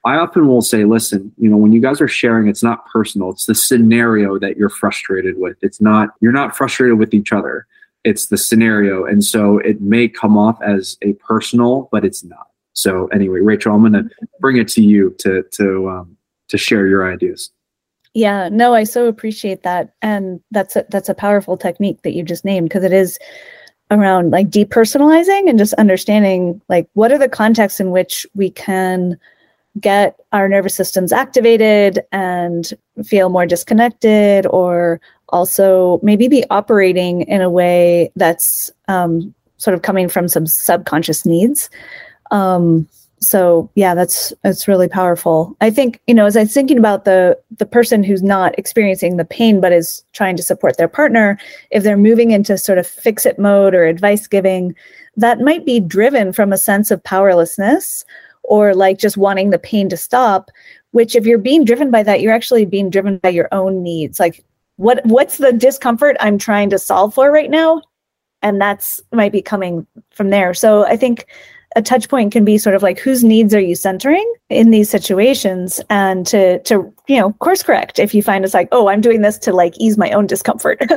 I 0.04 0.16
often 0.16 0.48
will 0.48 0.62
say, 0.62 0.84
listen, 0.84 1.32
you 1.36 1.50
know, 1.50 1.56
when 1.56 1.72
you 1.72 1.80
guys 1.80 2.00
are 2.00 2.08
sharing, 2.08 2.48
it's 2.48 2.62
not 2.62 2.86
personal. 2.86 3.30
It's 3.30 3.46
the 3.46 3.54
scenario 3.54 4.38
that 4.38 4.56
you're 4.56 4.70
frustrated 4.70 5.38
with. 5.38 5.58
It's 5.60 5.80
not, 5.80 6.10
you're 6.20 6.32
not 6.32 6.56
frustrated 6.56 6.98
with 6.98 7.12
each 7.12 7.32
other. 7.32 7.66
It's 8.02 8.28
the 8.28 8.38
scenario. 8.38 9.04
And 9.04 9.22
so 9.22 9.58
it 9.58 9.82
may 9.82 10.08
come 10.08 10.38
off 10.38 10.60
as 10.62 10.96
a 11.02 11.12
personal, 11.14 11.88
but 11.92 12.04
it's 12.04 12.24
not. 12.24 12.46
So 12.72 13.08
anyway, 13.08 13.40
Rachel, 13.40 13.74
I'm 13.74 13.80
going 13.80 13.92
to 13.92 14.08
bring 14.40 14.56
it 14.56 14.68
to 14.68 14.82
you 14.82 15.14
to, 15.18 15.44
to, 15.52 15.90
um, 15.90 16.16
to 16.48 16.56
share 16.56 16.86
your 16.86 17.12
ideas. 17.12 17.50
Yeah, 18.14 18.48
no, 18.48 18.74
I 18.74 18.84
so 18.84 19.06
appreciate 19.06 19.64
that. 19.64 19.94
And 20.00 20.40
that's 20.50 20.76
a, 20.76 20.86
that's 20.88 21.10
a 21.10 21.14
powerful 21.14 21.58
technique 21.58 22.02
that 22.02 22.12
you 22.12 22.22
just 22.22 22.44
named 22.44 22.70
because 22.70 22.84
it 22.84 22.92
is 22.92 23.18
around 23.90 24.30
like 24.30 24.48
depersonalizing 24.48 25.48
and 25.48 25.58
just 25.58 25.74
understanding 25.74 26.60
like 26.68 26.88
what 26.94 27.12
are 27.12 27.18
the 27.18 27.28
contexts 27.28 27.80
in 27.80 27.90
which 27.90 28.26
we 28.34 28.50
can 28.50 29.18
get 29.78 30.18
our 30.32 30.48
nervous 30.48 30.74
systems 30.74 31.12
activated 31.12 32.00
and 32.10 32.72
feel 33.04 33.28
more 33.28 33.46
disconnected 33.46 34.46
or 34.46 35.00
also 35.28 36.00
maybe 36.02 36.26
be 36.26 36.44
operating 36.50 37.22
in 37.22 37.40
a 37.40 37.50
way 37.50 38.10
that's 38.16 38.70
um, 38.88 39.32
sort 39.58 39.74
of 39.74 39.82
coming 39.82 40.08
from 40.08 40.26
some 40.26 40.46
subconscious 40.46 41.24
needs. 41.24 41.70
Um, 42.32 42.88
so 43.20 43.70
yeah, 43.74 43.94
that's 43.94 44.32
that's 44.42 44.66
really 44.66 44.88
powerful. 44.88 45.54
I 45.60 45.70
think 45.70 46.00
you 46.06 46.14
know 46.14 46.24
as 46.24 46.36
I 46.36 46.40
was 46.40 46.54
thinking 46.54 46.78
about 46.78 47.04
the 47.04 47.38
the 47.58 47.66
person 47.66 48.02
who's 48.02 48.22
not 48.22 48.58
experiencing 48.58 49.18
the 49.18 49.26
pain 49.26 49.60
but 49.60 49.72
is 49.72 50.02
trying 50.14 50.36
to 50.38 50.42
support 50.42 50.78
their 50.78 50.88
partner, 50.88 51.38
if 51.70 51.82
they're 51.82 51.98
moving 51.98 52.30
into 52.30 52.56
sort 52.56 52.78
of 52.78 52.86
fix 52.86 53.26
it 53.26 53.38
mode 53.38 53.74
or 53.74 53.84
advice 53.84 54.26
giving, 54.26 54.74
that 55.16 55.40
might 55.40 55.66
be 55.66 55.80
driven 55.80 56.32
from 56.32 56.50
a 56.50 56.58
sense 56.58 56.90
of 56.90 57.04
powerlessness 57.04 58.06
or 58.50 58.74
like 58.74 58.98
just 58.98 59.16
wanting 59.16 59.50
the 59.50 59.58
pain 59.58 59.88
to 59.88 59.96
stop. 59.96 60.50
Which 60.90 61.14
if 61.14 61.24
you're 61.24 61.38
being 61.38 61.64
driven 61.64 61.92
by 61.92 62.02
that, 62.02 62.20
you're 62.20 62.34
actually 62.34 62.66
being 62.66 62.90
driven 62.90 63.18
by 63.18 63.28
your 63.28 63.48
own 63.52 63.82
needs. 63.82 64.18
Like 64.18 64.44
what 64.76 65.00
what's 65.06 65.38
the 65.38 65.52
discomfort 65.52 66.16
I'm 66.20 66.36
trying 66.36 66.68
to 66.70 66.78
solve 66.78 67.14
for 67.14 67.30
right 67.30 67.50
now? 67.50 67.80
And 68.42 68.60
that's 68.60 69.00
might 69.12 69.30
be 69.30 69.40
coming 69.40 69.86
from 70.10 70.30
there. 70.30 70.52
So 70.52 70.84
I 70.84 70.96
think 70.96 71.26
a 71.76 71.82
touch 71.82 72.08
point 72.08 72.32
can 72.32 72.44
be 72.44 72.58
sort 72.58 72.74
of 72.74 72.82
like 72.82 72.98
whose 72.98 73.22
needs 73.22 73.54
are 73.54 73.60
you 73.60 73.76
centering 73.76 74.34
in 74.48 74.70
these 74.70 74.90
situations? 74.90 75.80
And 75.88 76.26
to 76.26 76.58
to 76.64 76.92
you 77.06 77.18
know 77.18 77.32
course 77.34 77.62
correct 77.62 77.98
if 77.98 78.14
you 78.14 78.22
find 78.22 78.44
it's 78.44 78.54
like 78.54 78.68
oh 78.70 78.88
i'm 78.88 79.00
doing 79.00 79.20
this 79.20 79.36
to 79.36 79.52
like 79.52 79.74
ease 79.78 79.98
my 79.98 80.10
own 80.12 80.26
discomfort. 80.26 80.80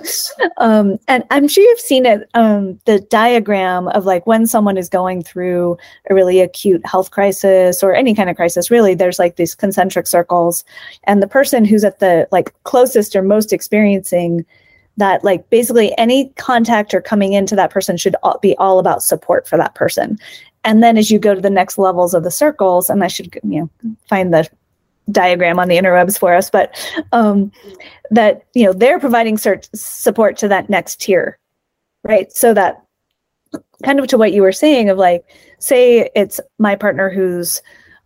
Um, 0.57 0.99
and 1.07 1.23
i'm 1.31 1.47
sure 1.47 1.63
you've 1.63 1.79
seen 1.79 2.05
it 2.05 2.29
um, 2.35 2.79
the 2.85 2.99
diagram 2.99 3.87
of 3.89 4.05
like 4.05 4.25
when 4.27 4.45
someone 4.45 4.77
is 4.77 4.87
going 4.87 5.23
through 5.23 5.77
a 6.09 6.13
really 6.13 6.39
acute 6.39 6.85
health 6.85 7.11
crisis 7.11 7.81
or 7.81 7.93
any 7.93 8.13
kind 8.13 8.29
of 8.29 8.35
crisis 8.35 8.69
really 8.69 8.93
there's 8.93 9.19
like 9.19 9.35
these 9.35 9.55
concentric 9.55 10.07
circles. 10.07 10.63
And 11.05 11.21
the 11.21 11.27
person 11.27 11.65
who's 11.65 11.83
at 11.83 11.99
the 11.99 12.27
like 12.31 12.53
closest 12.63 13.15
or 13.15 13.21
most 13.21 13.51
experiencing 13.51 14.45
that 14.97 15.23
like 15.23 15.49
basically 15.49 15.97
any 15.97 16.29
contact 16.37 16.93
or 16.93 17.01
coming 17.01 17.33
into 17.33 17.55
that 17.55 17.71
person 17.71 17.97
should 17.97 18.15
be 18.41 18.55
all 18.57 18.79
about 18.79 19.01
support 19.01 19.47
for 19.47 19.57
that 19.57 19.73
person 19.75 20.19
and 20.63 20.81
then 20.81 20.97
as 20.97 21.11
you 21.11 21.19
go 21.19 21.35
to 21.35 21.41
the 21.41 21.49
next 21.49 21.77
levels 21.77 22.13
of 22.13 22.23
the 22.23 22.31
circles 22.31 22.89
and 22.89 23.03
i 23.03 23.07
should 23.07 23.33
you 23.43 23.61
know 23.61 23.95
find 24.07 24.33
the 24.33 24.47
diagram 25.11 25.59
on 25.59 25.67
the 25.67 25.77
interwebs 25.77 26.17
for 26.17 26.33
us 26.33 26.49
but 26.49 26.73
um, 27.11 27.51
that 28.09 28.43
you 28.53 28.65
know 28.65 28.71
they're 28.71 28.99
providing 28.99 29.35
cert- 29.35 29.69
support 29.75 30.37
to 30.37 30.47
that 30.47 30.69
next 30.69 31.01
tier 31.01 31.37
right? 32.03 32.31
So 32.33 32.53
that 32.53 32.81
kind 33.83 33.99
of 33.99 34.07
to 34.07 34.17
what 34.17 34.33
you 34.33 34.41
were 34.41 34.51
saying 34.51 34.89
of 34.89 34.97
like 34.97 35.25
say 35.59 36.09
it's 36.15 36.39
my 36.57 36.75
partner 36.75 37.09
who's 37.09 37.61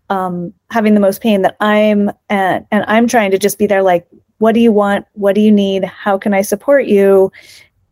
um, 0.09 0.53
having 0.69 0.93
the 0.93 0.99
most 0.99 1.21
pain 1.21 1.41
that 1.41 1.55
i'm 1.59 2.09
at 2.29 2.65
and 2.71 2.83
i'm 2.87 3.07
trying 3.07 3.31
to 3.31 3.37
just 3.37 3.57
be 3.57 3.67
there 3.67 3.83
like 3.83 4.07
what 4.39 4.53
do 4.53 4.59
you 4.59 4.71
want? 4.71 5.07
What 5.13 5.33
do 5.33 5.41
you 5.41 5.51
need? 5.51 5.83
How 5.83 6.17
can 6.17 6.33
i 6.33 6.41
support 6.41 6.85
you? 6.85 7.31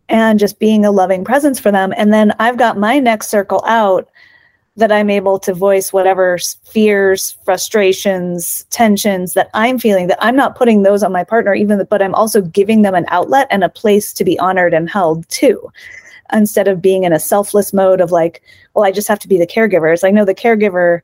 And 0.09 0.37
just 0.37 0.59
being 0.59 0.85
a 0.85 0.91
loving 0.91 1.25
presence 1.25 1.59
for 1.59 1.71
them. 1.71 1.93
And 1.97 2.13
then 2.13 2.33
i've 2.39 2.57
got 2.57 2.77
my 2.77 2.99
next 2.99 3.29
circle 3.29 3.63
out 3.65 4.09
that 4.77 4.91
I'm 4.91 5.09
able 5.09 5.39
to 5.39 5.53
voice 5.53 5.93
whatever 5.93 6.37
fears, 6.63 7.37
frustrations, 7.45 8.65
tensions 8.69 9.33
that 9.33 9.49
I'm 9.53 9.79
feeling, 9.79 10.07
that 10.07 10.23
I'm 10.23 10.35
not 10.35 10.57
putting 10.57 10.83
those 10.83 11.01
on 11.01 11.13
my 11.13 11.23
partner, 11.23 11.53
even, 11.53 11.85
but 11.89 12.01
I'm 12.01 12.15
also 12.15 12.41
giving 12.41 12.81
them 12.81 12.93
an 12.93 13.05
outlet 13.07 13.47
and 13.49 13.63
a 13.63 13.69
place 13.69 14.11
to 14.13 14.25
be 14.25 14.37
honored 14.39 14.73
and 14.73 14.89
held 14.89 15.27
too. 15.29 15.71
Instead 16.33 16.67
of 16.67 16.81
being 16.81 17.03
in 17.03 17.13
a 17.13 17.19
selfless 17.19 17.71
mode 17.71 18.01
of 18.01 18.11
like, 18.11 18.41
well, 18.73 18.83
I 18.83 18.91
just 18.91 19.07
have 19.07 19.19
to 19.19 19.27
be 19.27 19.37
the 19.37 19.47
caregiver. 19.47 19.93
It's 19.93 20.03
like, 20.03 20.13
no, 20.13 20.25
the 20.25 20.35
caregiver 20.35 21.01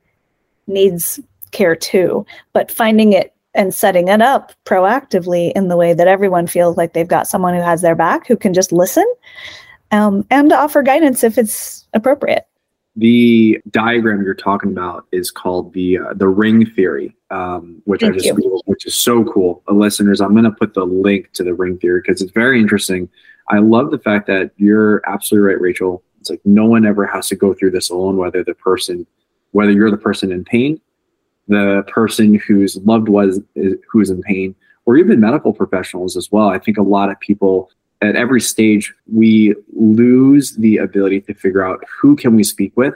needs 0.66 1.20
care 1.52 1.76
too, 1.76 2.26
but 2.52 2.70
finding 2.70 3.12
it 3.12 3.34
and 3.54 3.74
setting 3.74 4.08
it 4.08 4.20
up 4.20 4.52
proactively 4.64 5.52
in 5.52 5.68
the 5.68 5.76
way 5.76 5.94
that 5.94 6.08
everyone 6.08 6.46
feels 6.46 6.76
like 6.76 6.92
they've 6.92 7.08
got 7.08 7.28
someone 7.28 7.54
who 7.54 7.60
has 7.60 7.82
their 7.82 7.94
back 7.94 8.26
who 8.26 8.36
can 8.36 8.54
just 8.54 8.72
listen 8.72 9.04
um, 9.90 10.26
and 10.30 10.52
offer 10.52 10.82
guidance 10.82 11.22
if 11.22 11.38
it's 11.38 11.86
appropriate. 11.92 12.46
The 12.96 13.58
diagram 13.70 14.22
you're 14.22 14.34
talking 14.34 14.70
about 14.70 15.06
is 15.12 15.30
called 15.30 15.72
the 15.72 15.98
uh, 15.98 16.14
the 16.14 16.28
ring 16.28 16.66
theory, 16.66 17.16
um, 17.30 17.80
which 17.84 18.02
Thank 18.02 18.16
I 18.16 18.18
just 18.18 18.38
which 18.66 18.84
is 18.84 18.94
so 18.94 19.24
cool. 19.24 19.62
Uh, 19.66 19.72
listeners, 19.72 20.20
I'm 20.20 20.32
going 20.32 20.44
to 20.44 20.50
put 20.50 20.74
the 20.74 20.84
link 20.84 21.32
to 21.32 21.42
the 21.42 21.54
ring 21.54 21.78
theory 21.78 22.02
because 22.02 22.20
it's 22.20 22.32
very 22.32 22.60
interesting. 22.60 23.08
I 23.48 23.58
love 23.58 23.90
the 23.90 23.98
fact 23.98 24.26
that 24.26 24.50
you're 24.56 25.02
absolutely 25.08 25.48
right, 25.48 25.60
Rachel. 25.60 26.02
It's 26.20 26.28
like 26.28 26.42
no 26.44 26.66
one 26.66 26.84
ever 26.84 27.06
has 27.06 27.28
to 27.28 27.36
go 27.36 27.54
through 27.54 27.70
this 27.70 27.88
alone. 27.88 28.18
Whether 28.18 28.44
the 28.44 28.54
person, 28.54 29.06
whether 29.52 29.72
you're 29.72 29.90
the 29.90 29.96
person 29.96 30.30
in 30.30 30.44
pain, 30.44 30.78
the 31.48 31.84
person 31.88 32.34
whose 32.34 32.76
loved 32.76 33.08
was 33.08 33.40
who's 33.90 34.10
in 34.10 34.20
pain, 34.20 34.54
or 34.84 34.96
even 34.96 35.18
medical 35.18 35.54
professionals 35.54 36.16
as 36.16 36.30
well. 36.30 36.48
I 36.48 36.58
think 36.58 36.76
a 36.76 36.82
lot 36.82 37.10
of 37.10 37.18
people 37.20 37.70
at 38.02 38.16
every 38.16 38.40
stage 38.40 38.92
we 39.12 39.54
lose 39.74 40.52
the 40.56 40.76
ability 40.78 41.20
to 41.22 41.34
figure 41.34 41.64
out 41.64 41.82
who 42.00 42.16
can 42.16 42.36
we 42.36 42.44
speak 42.44 42.72
with 42.76 42.94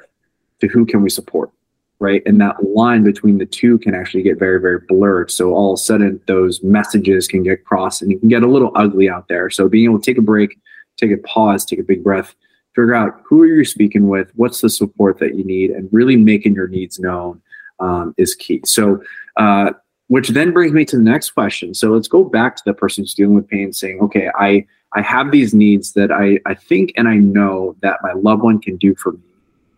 to 0.61 0.69
who 0.69 0.85
can 0.85 1.03
we 1.03 1.11
support 1.11 1.51
right? 1.99 2.23
And 2.27 2.40
that 2.40 2.62
line 2.62 3.05
between 3.05 3.38
the 3.38 3.47
two 3.47 3.79
can 3.79 3.95
actually 3.95 4.23
get 4.23 4.38
very 4.38 4.61
very 4.61 4.81
blurred. 4.88 5.31
So 5.31 5.55
all 5.55 5.73
of 5.73 5.79
a 5.79 5.83
sudden 5.83 6.21
those 6.27 6.62
messages 6.62 7.27
can 7.27 7.42
get 7.42 7.64
crossed 7.64 8.03
and 8.03 8.12
it 8.12 8.21
can 8.21 8.29
get 8.29 8.42
a 8.42 8.47
little 8.47 8.73
ugly 8.75 9.09
out 9.09 9.29
there. 9.29 9.51
So 9.51 9.69
being 9.69 9.87
able 9.87 10.01
to 10.01 10.05
take 10.05 10.19
a 10.19 10.23
break 10.23 10.59
take 10.97 11.11
a 11.11 11.19
pause 11.19 11.64
take 11.64 11.79
a 11.79 11.83
big 11.83 12.03
breath 12.03 12.35
figure 12.75 12.95
out 12.95 13.21
who 13.25 13.42
are 13.42 13.47
you 13.47 13.64
speaking 13.64 14.09
with 14.09 14.31
what's 14.35 14.61
the 14.61 14.71
support 14.71 15.19
that 15.19 15.35
you 15.35 15.45
need 15.45 15.71
and 15.71 15.88
really 15.92 16.16
making 16.16 16.55
your 16.55 16.69
needs 16.69 16.99
known 16.99 17.40
um, 17.81 18.14
is 18.16 18.35
key. 18.35 18.61
So 18.64 19.03
uh, 19.37 19.73
which 20.09 20.29
then 20.29 20.53
brings 20.53 20.73
me 20.73 20.85
to 20.85 20.97
the 20.97 21.03
next 21.03 21.31
question. 21.31 21.75
So 21.75 21.90
let's 21.90 22.09
go 22.09 22.23
back 22.25 22.57
to 22.57 22.62
the 22.64 22.75
person 22.75 23.03
who's 23.03 23.14
dealing 23.14 23.35
with 23.35 23.49
pain 23.49 23.73
saying 23.73 24.01
okay 24.01 24.31
i 24.38 24.66
I 24.96 25.02
have 25.02 25.30
these 25.30 25.52
needs 25.52 25.92
that 25.92 26.11
I, 26.11 26.40
I 26.46 26.54
think 26.54 26.94
and 26.96 27.06
I 27.06 27.16
know 27.16 27.76
that 27.82 27.98
my 28.02 28.14
loved 28.14 28.42
one 28.42 28.59
can 28.59 28.76
do 28.76 28.94
for 28.94 29.12
me 29.12 29.20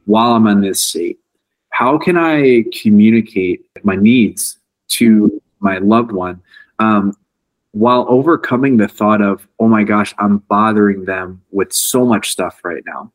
while 0.07 0.31
I'm 0.33 0.47
in 0.47 0.61
this 0.61 0.81
state. 0.83 1.19
How 1.71 1.99
can 1.99 2.17
I 2.17 2.65
communicate 2.81 3.67
my 3.83 3.97
needs 3.97 4.59
to 4.91 5.43
my 5.59 5.79
loved 5.79 6.13
one 6.13 6.41
um, 6.79 7.15
while 7.73 8.07
overcoming 8.09 8.77
the 8.77 8.87
thought 8.87 9.21
of, 9.21 9.47
oh 9.59 9.67
my 9.67 9.83
gosh, 9.83 10.15
I'm 10.19 10.39
bothering 10.39 11.05
them 11.05 11.43
with 11.51 11.73
so 11.73 12.07
much 12.07 12.31
stuff 12.31 12.61
right 12.63 12.85
now? 12.87 13.13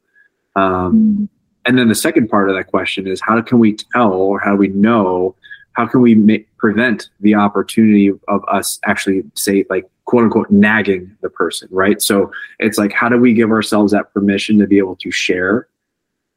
Um, 0.57 0.93
mm-hmm. 0.93 1.25
And 1.65 1.77
then 1.77 1.87
the 1.87 1.95
second 1.95 2.27
part 2.27 2.49
of 2.49 2.57
that 2.57 2.67
question 2.67 3.07
is 3.07 3.21
how 3.21 3.41
can 3.41 3.59
we 3.59 3.77
tell 3.93 4.11
or 4.11 4.41
how 4.41 4.51
do 4.51 4.57
we 4.57 4.67
know? 4.67 5.35
How 5.71 5.87
can 5.87 6.01
we 6.01 6.15
make, 6.15 6.55
prevent 6.57 7.09
the 7.21 7.35
opportunity 7.35 8.11
of 8.27 8.43
us 8.49 8.77
actually 8.85 9.23
say 9.35 9.63
like 9.69 9.85
quote 10.05 10.23
unquote 10.23 10.51
nagging 10.51 11.15
the 11.21 11.29
person, 11.29 11.67
right? 11.71 12.01
So 12.01 12.31
it's 12.59 12.77
like, 12.77 12.91
how 12.91 13.09
do 13.09 13.17
we 13.17 13.33
give 13.33 13.51
ourselves 13.51 13.91
that 13.93 14.13
permission 14.13 14.59
to 14.59 14.67
be 14.67 14.77
able 14.77 14.95
to 14.97 15.11
share 15.11 15.67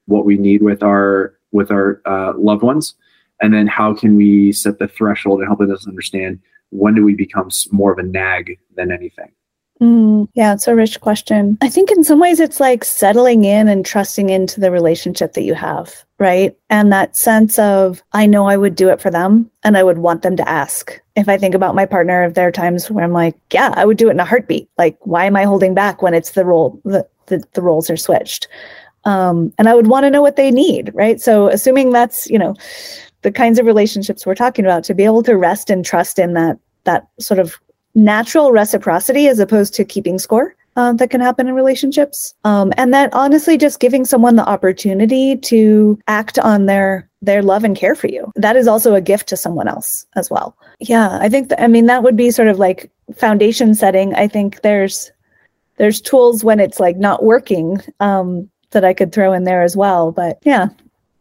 what 0.07 0.25
we 0.25 0.37
need 0.37 0.63
with 0.63 0.83
our 0.83 1.35
with 1.53 1.71
our 1.71 2.01
uh, 2.07 2.33
loved 2.37 2.63
ones, 2.63 2.95
and 3.41 3.53
then 3.53 3.67
how 3.67 3.95
can 3.95 4.17
we 4.17 4.53
set 4.53 4.79
the 4.79 4.89
threshold 4.89 5.41
and 5.41 5.49
helping 5.49 5.73
us 5.73 5.87
understand 5.87 6.41
when 6.71 6.95
do 6.95 7.05
we 7.05 7.15
become 7.15 7.49
more 7.71 7.93
of 7.93 7.99
a 7.99 8.03
nag 8.03 8.59
than 8.75 8.91
anything? 8.91 9.33
Mm, 9.81 10.29
yeah, 10.35 10.55
it's 10.55 10.67
a 10.67 10.75
rich 10.75 11.01
question. 11.01 11.59
I 11.61 11.69
think 11.69 11.91
in 11.91 12.03
some 12.03 12.19
ways 12.19 12.41
it's 12.41 12.61
like 12.61 12.85
settling 12.85 13.45
in 13.45 13.69
and 13.69 13.85
trusting 13.85 14.31
into 14.31 14.61
the 14.61 14.71
relationship 14.71 15.35
that 15.35 15.43
you 15.43 15.55
have, 15.55 16.05
right? 16.19 16.57
And 16.71 16.93
that 16.93 17.17
sense 17.17 17.59
of, 17.59 18.03
I 18.13 18.27
know 18.27 18.47
I 18.47 18.57
would 18.57 18.75
do 18.75 18.89
it 18.89 19.01
for 19.01 19.11
them 19.11 19.51
and 19.63 19.77
I 19.77 19.83
would 19.83 19.99
want 19.99 20.23
them 20.23 20.37
to 20.37 20.49
ask. 20.49 20.99
If 21.15 21.29
I 21.29 21.37
think 21.37 21.55
about 21.55 21.75
my 21.75 21.87
partner, 21.87 22.25
if 22.25 22.35
there 22.35 22.49
are 22.49 22.53
times 22.53 22.91
where 22.91 23.05
I'm 23.05 23.13
like, 23.13 23.37
yeah, 23.53 23.73
I 23.77 23.85
would 23.85 23.99
do 23.99 24.09
it 24.09 24.13
in 24.13 24.21
a 24.21 24.25
heartbeat. 24.25 24.69
Like, 24.79 24.97
why 25.01 25.27
am 25.27 25.37
I 25.37 25.45
holding 25.45 25.75
back 25.75 26.03
when 26.03 26.15
it's 26.15 26.33
the 26.33 26.45
role, 26.45 26.81
the, 26.85 27.07
the, 27.27 27.45
the 27.53 27.63
roles 27.63 27.91
are 27.91 27.97
switched? 27.97 28.49
Um, 29.05 29.53
and 29.59 29.69
I 29.69 29.75
would 29.75 29.87
want 29.87 30.05
to 30.05 30.11
know 30.11 30.23
what 30.23 30.37
they 30.37 30.51
need, 30.51 30.91
right? 30.95 31.21
So 31.21 31.49
assuming 31.49 31.93
that's, 31.93 32.27
you 32.29 32.39
know, 32.39 32.57
the 33.23 33.31
kinds 33.31 33.59
of 33.59 33.67
relationships 33.67 34.27
we're 34.27 34.35
talking 34.35 34.65
about, 34.65 34.85
to 34.85 34.95
be 34.95 35.05
able 35.05 35.23
to 35.25 35.37
rest 35.37 35.71
and 35.71 35.85
trust 35.85 36.19
in 36.19 36.33
that 36.35 36.59
that 36.85 37.07
sort 37.21 37.41
of 37.41 37.59
natural 37.95 38.53
reciprocity 38.53 39.29
as 39.29 39.39
opposed 39.39 39.75
to 39.75 39.85
keeping 39.85 40.19
score 40.19 40.56
uh, 40.77 40.93
that 40.95 41.11
can 41.11 41.21
happen 41.21 41.49
in 41.49 41.55
relationships. 41.55 42.35
Um, 42.45 42.73
and 42.77 42.93
that 42.95 43.13
honestly 43.13 43.57
just 43.57 43.81
giving 43.81 44.05
someone 44.05 44.37
the 44.37 44.47
opportunity 44.47 45.37
to 45.37 45.99
act 46.07 46.39
on 46.39 46.67
their 46.67 47.09
their 47.23 47.43
love 47.43 47.65
and 47.65 47.77
care 47.77 47.95
for 47.95 48.07
you. 48.07 48.31
That 48.37 48.57
is 48.57 48.69
also 48.69 48.95
a 48.95 49.01
gift 49.01 49.29
to 49.31 49.37
someone 49.37 49.67
else 49.67 50.07
as 50.15 50.31
well. 50.31 50.57
Yeah 50.79 51.19
i 51.21 51.29
think 51.29 51.49
th- 51.49 51.61
i 51.61 51.67
mean 51.67 51.87
that 51.87 52.03
would 52.03 52.17
be 52.17 52.31
sort 52.31 52.49
of 52.49 52.59
like 52.59 52.91
foundation 53.15 53.75
setting. 53.75 54.15
I 54.15 54.29
think 54.29 54.63
there's 54.63 55.11
there's 55.79 56.01
tools 56.01 56.45
when 56.45 56.61
it's 56.61 56.81
like 56.81 56.97
not 56.97 57.23
working 57.23 57.81
um, 58.01 58.51
that 58.71 58.85
i 58.85 58.93
could 58.93 59.13
throw 59.13 59.33
in 59.33 59.45
there 59.45 59.63
as 59.63 59.77
well. 59.77 60.13
But 60.13 60.39
yeah. 60.45 60.69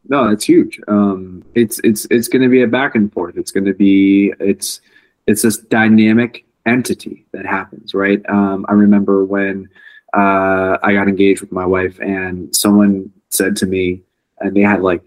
No 0.08 0.30
it's 0.30 0.46
huge. 0.46 0.80
Um, 0.88 1.44
it's 1.56 1.80
it's 1.84 2.06
it's 2.12 2.28
going 2.28 2.44
to 2.44 2.50
be 2.50 2.62
a 2.62 2.68
back 2.68 2.96
and 2.96 3.12
forth. 3.12 3.38
It's 3.38 3.52
going 3.52 3.66
to 3.66 3.74
be 3.74 4.34
it's 4.40 4.82
it's 5.28 5.42
this 5.42 5.58
dynamic 5.58 6.45
entity 6.66 7.26
that 7.32 7.46
happens, 7.46 7.94
right? 7.94 8.22
Um, 8.30 8.66
I 8.70 8.74
remember 8.74 9.24
when 9.24 9.70
uh, 10.16 10.78
I 10.82 10.94
got 10.94 11.08
engaged 11.08 11.42
with 11.42 11.52
my 11.52 11.66
wife, 11.66 12.00
and 12.00 12.56
someone 12.56 13.12
said 13.30 13.56
to 13.58 13.66
me, 13.66 14.02
and 14.40 14.56
they 14.56 14.62
had 14.62 14.82
like 14.82 15.04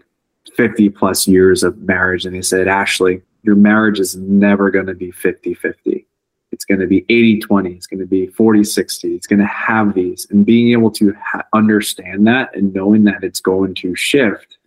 50 0.55 0.89
plus 0.89 1.27
years 1.27 1.63
of 1.63 1.77
marriage, 1.79 2.25
and 2.25 2.35
they 2.35 2.41
said, 2.41 2.67
Ashley, 2.67 3.21
your 3.43 3.55
marriage 3.55 3.99
is 3.99 4.15
never 4.15 4.69
going 4.71 4.85
to 4.87 4.93
be 4.93 5.11
50 5.11 5.53
50. 5.53 6.05
it's 6.51 6.65
going 6.65 6.79
to 6.79 6.87
be 6.87 7.05
80 7.09 7.39
20 7.39 7.71
it's 7.71 7.87
going 7.87 7.99
to 7.99 8.05
be 8.05 8.27
40 8.27 8.63
60 8.63 9.15
it's 9.15 9.27
going 9.27 9.39
to 9.39 9.45
have 9.45 9.93
these 9.93 10.27
and 10.29 10.45
being 10.45 10.71
able 10.71 10.91
to 10.91 11.13
ha- 11.13 11.45
understand 11.53 12.27
that 12.27 12.53
and 12.55 12.73
knowing 12.73 13.03
that 13.05 13.23
it's 13.23 13.39
going 13.39 13.73
to 13.75 13.95
shift 13.95 14.57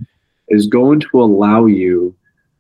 is 0.49 0.67
going 0.67 1.01
to 1.01 1.23
allow 1.23 1.67
you 1.67 2.15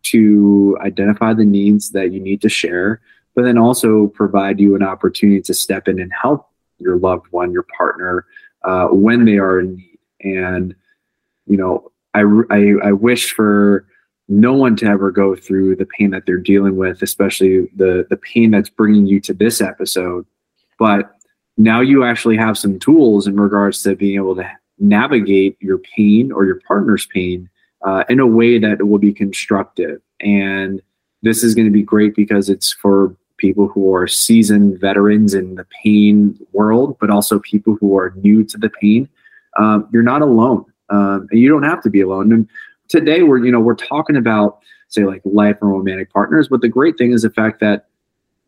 to 0.05 0.77
identify 0.81 1.33
the 1.33 1.45
needs 1.45 1.91
that 1.91 2.13
you 2.13 2.21
need 2.21 2.41
to 2.43 2.49
share 2.49 3.01
but 3.35 3.43
then 3.43 3.59
also 3.59 4.09
provide 4.09 4.61
you 4.61 4.75
an 4.77 4.83
opportunity 4.83 5.41
to 5.41 5.55
step 5.55 5.89
in 5.89 6.01
and 6.01 6.13
help 6.13 6.49
your 6.79 6.97
loved 6.97 7.27
one 7.31 7.53
your 7.53 7.67
partner 7.77 8.27
uh, 8.65 8.89
when 8.89 9.25
they 9.25 9.39
are 9.39 9.61
in 9.61 9.77
need 9.77 9.99
and 10.23 10.75
you 11.47 11.57
know 11.57 11.91
I, 12.15 12.25
I, 12.51 12.75
I 12.85 12.93
wish 12.93 13.33
for 13.33 13.87
no 14.29 14.53
one 14.53 14.77
to 14.77 14.87
ever 14.87 15.11
go 15.11 15.35
through 15.35 15.77
the 15.77 15.87
pain 15.87 16.11
that 16.11 16.27
they're 16.27 16.39
dealing 16.39 16.77
with, 16.77 17.03
especially 17.03 17.69
the 17.77 18.07
the 18.09 18.17
pain 18.17 18.51
that's 18.51 18.71
bringing 18.71 19.07
you 19.07 19.21
to 19.21 19.35
this 19.35 19.61
episode. 19.61 20.27
But 20.79 21.15
now 21.57 21.81
you 21.81 22.05
actually 22.05 22.37
have 22.37 22.57
some 22.57 22.79
tools 22.79 23.27
in 23.27 23.39
regards 23.39 23.83
to 23.83 23.97
being 23.97 24.17
able 24.17 24.37
to 24.37 24.51
navigate 24.79 25.57
your 25.61 25.79
pain 25.79 26.33
or 26.33 26.45
your 26.45 26.61
partner's 26.67 27.07
pain 27.07 27.49
uh, 27.85 28.05
in 28.09 28.21
a 28.21 28.27
way 28.27 28.59
that 28.59 28.87
will 28.87 28.99
be 28.99 29.13
constructive. 29.13 30.01
And 30.21 30.81
this 31.23 31.45
is 31.45 31.55
going 31.55 31.67
to 31.67 31.73
be 31.73 31.83
great 31.83 32.15
because 32.17 32.49
it's 32.49 32.73
for 32.73 33.15
people 33.43 33.69
who 33.69 33.95
are 33.95 34.07
seasoned 34.07 34.81
veterans 34.81 35.35
in 35.35 35.57
the 35.57 35.67
pain 35.83 36.39
world, 36.53 36.97
but 37.01 37.11
also 37.11 37.41
people 37.41 37.77
who 37.79 37.99
are 37.99 38.15
new 38.23 38.43
to 38.45 38.57
the 38.57 38.71
pain. 38.71 39.09
Um, 39.59 39.87
you're 39.93 40.03
not 40.03 40.23
alone, 40.23 40.65
um, 40.89 41.29
and 41.31 41.41
you 41.41 41.51
don't 41.51 41.65
have 41.65 41.83
to 41.83 41.91
be 41.91 42.01
alone. 42.01 42.33
And 42.33 42.49
today 42.93 43.23
we're 43.23 43.45
you 43.45 43.51
know 43.51 43.59
we're 43.59 43.75
talking 43.75 44.17
about 44.17 44.61
say 44.89 45.05
like 45.05 45.23
life 45.25 45.57
and 45.63 45.71
romantic 45.71 46.13
partners 46.13 46.49
but 46.49 46.61
the 46.61 46.69
great 46.69 46.99
thing 46.99 47.13
is 47.13 47.23
the 47.23 47.31
fact 47.31 47.59
that 47.59 47.87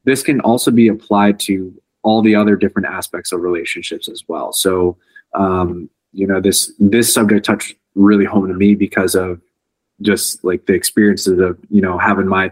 this 0.04 0.22
can 0.22 0.38
also 0.40 0.70
be 0.70 0.86
applied 0.86 1.40
to 1.40 1.74
all 2.02 2.20
the 2.20 2.34
other 2.34 2.54
different 2.54 2.86
aspects 2.86 3.32
of 3.32 3.40
relationships 3.40 4.06
as 4.06 4.22
well 4.28 4.52
so 4.52 4.96
um, 5.34 5.88
you 6.12 6.26
know 6.26 6.40
this 6.40 6.72
this 6.78 7.12
subject 7.12 7.46
touched 7.46 7.74
really 7.94 8.26
home 8.26 8.46
to 8.46 8.54
me 8.54 8.74
because 8.74 9.14
of 9.14 9.40
just 10.02 10.44
like 10.44 10.66
the 10.66 10.74
experiences 10.74 11.38
of 11.38 11.58
you 11.70 11.80
know 11.80 11.96
having 11.96 12.26
my 12.26 12.50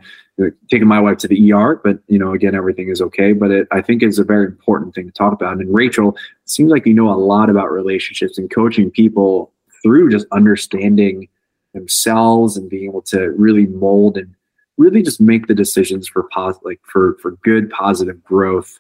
taking 0.71 0.88
my 0.88 1.01
wife 1.01 1.18
to 1.18 1.29
the 1.29 1.53
ER, 1.53 1.81
but 1.83 1.99
you 2.09 2.18
know, 2.18 2.33
again, 2.33 2.55
everything 2.55 2.88
is 2.88 3.01
okay. 3.03 3.33
But 3.33 3.51
it, 3.51 3.68
I 3.71 3.81
think 3.81 4.03
it's 4.03 4.18
a 4.18 4.25
very 4.25 4.47
important 4.47 4.95
thing 4.95 5.07
to 5.07 5.12
talk 5.12 5.33
about. 5.33 5.59
And 5.59 5.75
Rachel, 5.75 6.16
it 6.16 6.51
seems 6.51 6.71
like 6.71 6.87
you 6.87 6.95
know 6.95 7.11
a 7.11 7.16
lot 7.16 7.51
about 7.51 7.71
relationships 7.71 8.38
and 8.38 8.51
coaching 8.51 8.90
people 8.90 9.53
through 9.83 10.11
just 10.11 10.27
understanding 10.33 11.29
themselves 11.75 12.57
and 12.57 12.68
being 12.68 12.85
able 12.85 13.03
to 13.03 13.31
really 13.33 13.66
mold 13.66 14.16
and 14.16 14.35
really 14.79 15.03
just 15.03 15.21
make 15.21 15.47
the 15.47 15.55
decisions 15.55 16.09
for 16.09 16.25
pos- 16.33 16.59
like 16.62 16.81
for 16.85 17.16
for 17.21 17.33
good 17.42 17.71
positive 17.71 18.23
growth 18.23 18.79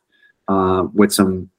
uh, 0.48 0.84
with 0.92 1.12
some 1.12 1.50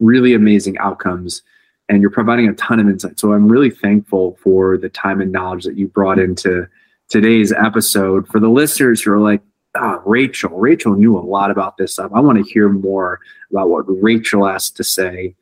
really 0.00 0.34
amazing 0.34 0.76
outcomes 0.78 1.42
and 1.88 2.00
you're 2.00 2.10
providing 2.10 2.48
a 2.48 2.54
ton 2.54 2.78
of 2.78 2.88
insight 2.88 3.18
so 3.18 3.32
i'm 3.32 3.48
really 3.48 3.70
thankful 3.70 4.38
for 4.42 4.76
the 4.76 4.88
time 4.88 5.20
and 5.20 5.32
knowledge 5.32 5.64
that 5.64 5.78
you 5.78 5.88
brought 5.88 6.18
into 6.18 6.68
today's 7.08 7.52
episode 7.52 8.26
for 8.28 8.40
the 8.40 8.48
listeners 8.48 9.02
who 9.02 9.12
are 9.12 9.20
like 9.20 9.42
oh, 9.76 10.02
rachel 10.04 10.50
rachel 10.50 10.94
knew 10.94 11.16
a 11.16 11.20
lot 11.20 11.50
about 11.50 11.76
this 11.76 11.92
stuff 11.94 12.10
i 12.14 12.20
want 12.20 12.38
to 12.38 12.52
hear 12.52 12.68
more 12.68 13.20
about 13.50 13.68
what 13.68 13.84
rachel 14.02 14.46
has 14.46 14.70
to 14.70 14.84
say 14.84 15.34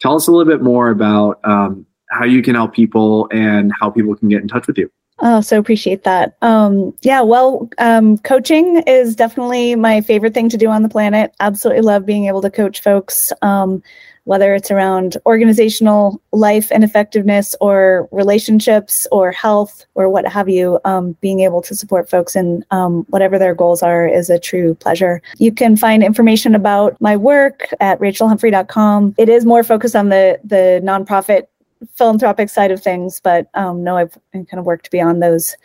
tell 0.00 0.14
us 0.14 0.28
a 0.28 0.32
little 0.32 0.50
bit 0.50 0.62
more 0.62 0.90
about 0.90 1.40
um, 1.44 1.86
how 2.10 2.24
you 2.24 2.42
can 2.42 2.54
help 2.54 2.72
people 2.72 3.28
and 3.30 3.72
how 3.78 3.90
people 3.90 4.14
can 4.14 4.28
get 4.28 4.42
in 4.42 4.48
touch 4.48 4.66
with 4.66 4.78
you. 4.78 4.90
Oh, 5.20 5.40
so 5.40 5.58
appreciate 5.58 6.04
that. 6.04 6.36
Um, 6.42 6.94
yeah, 7.02 7.22
well, 7.22 7.68
um, 7.78 8.18
coaching 8.18 8.84
is 8.86 9.16
definitely 9.16 9.74
my 9.74 10.00
favorite 10.00 10.32
thing 10.32 10.48
to 10.48 10.56
do 10.56 10.68
on 10.68 10.82
the 10.82 10.88
planet. 10.88 11.34
Absolutely 11.40 11.82
love 11.82 12.06
being 12.06 12.26
able 12.26 12.40
to 12.42 12.50
coach 12.50 12.80
folks, 12.80 13.32
um, 13.42 13.82
whether 14.28 14.54
it's 14.54 14.70
around 14.70 15.16
organizational 15.24 16.20
life 16.32 16.70
and 16.70 16.84
effectiveness 16.84 17.56
or 17.62 18.06
relationships 18.12 19.06
or 19.10 19.32
health 19.32 19.86
or 19.94 20.10
what 20.10 20.28
have 20.28 20.50
you. 20.50 20.78
Um, 20.84 21.16
being 21.22 21.40
able 21.40 21.62
to 21.62 21.74
support 21.74 22.10
folks 22.10 22.36
in 22.36 22.62
um, 22.70 23.06
whatever 23.08 23.38
their 23.38 23.54
goals 23.54 23.82
are 23.82 24.06
is 24.06 24.28
a 24.28 24.38
true 24.38 24.74
pleasure. 24.74 25.22
You 25.38 25.50
can 25.50 25.78
find 25.78 26.02
information 26.02 26.54
about 26.54 27.00
my 27.00 27.16
work 27.16 27.72
at 27.80 27.98
rachelhumphrey.com. 28.00 29.14
It 29.16 29.30
is 29.30 29.46
more 29.46 29.64
focused 29.64 29.96
on 29.96 30.10
the 30.10 30.38
the 30.44 30.82
nonprofit 30.84 31.46
philanthropic 31.94 32.50
side 32.50 32.70
of 32.70 32.82
things, 32.82 33.20
but 33.24 33.48
um, 33.54 33.82
no, 33.82 33.96
I've 33.96 34.18
kind 34.34 34.58
of 34.58 34.66
worked 34.66 34.90
beyond 34.90 35.22
those 35.22 35.56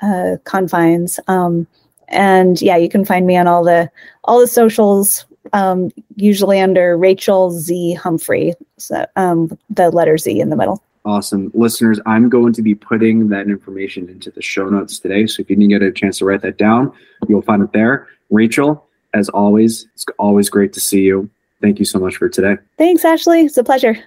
uh, 0.00 0.38
confines. 0.42 1.20
Um, 1.28 1.68
and 2.08 2.60
yeah, 2.60 2.76
you 2.76 2.88
can 2.88 3.04
find 3.04 3.28
me 3.28 3.36
on 3.36 3.46
all 3.46 3.62
the 3.62 3.88
all 4.24 4.40
the 4.40 4.48
socials, 4.48 5.24
um, 5.52 5.90
usually 6.16 6.60
under 6.60 6.96
Rachel 6.96 7.50
Z 7.50 7.94
Humphrey, 7.94 8.54
so, 8.78 9.06
um, 9.16 9.56
the 9.70 9.90
letter 9.90 10.18
Z 10.18 10.40
in 10.40 10.50
the 10.50 10.56
middle. 10.56 10.82
Awesome. 11.04 11.50
Listeners, 11.52 11.98
I'm 12.06 12.28
going 12.28 12.52
to 12.52 12.62
be 12.62 12.74
putting 12.74 13.28
that 13.30 13.48
information 13.48 14.08
into 14.08 14.30
the 14.30 14.42
show 14.42 14.68
notes 14.68 15.00
today. 15.00 15.26
So 15.26 15.40
if 15.40 15.50
you 15.50 15.56
didn't 15.56 15.70
get 15.70 15.82
a 15.82 15.90
chance 15.90 16.18
to 16.18 16.24
write 16.24 16.42
that 16.42 16.58
down, 16.58 16.92
you'll 17.28 17.42
find 17.42 17.62
it 17.62 17.72
there. 17.72 18.08
Rachel, 18.30 18.86
as 19.12 19.28
always, 19.30 19.88
it's 19.94 20.06
always 20.18 20.48
great 20.48 20.72
to 20.74 20.80
see 20.80 21.02
you. 21.02 21.28
Thank 21.60 21.78
you 21.78 21.84
so 21.84 21.98
much 21.98 22.16
for 22.16 22.28
today. 22.28 22.56
Thanks, 22.78 23.04
Ashley. 23.04 23.42
It's 23.42 23.56
a 23.56 23.64
pleasure. 23.64 23.98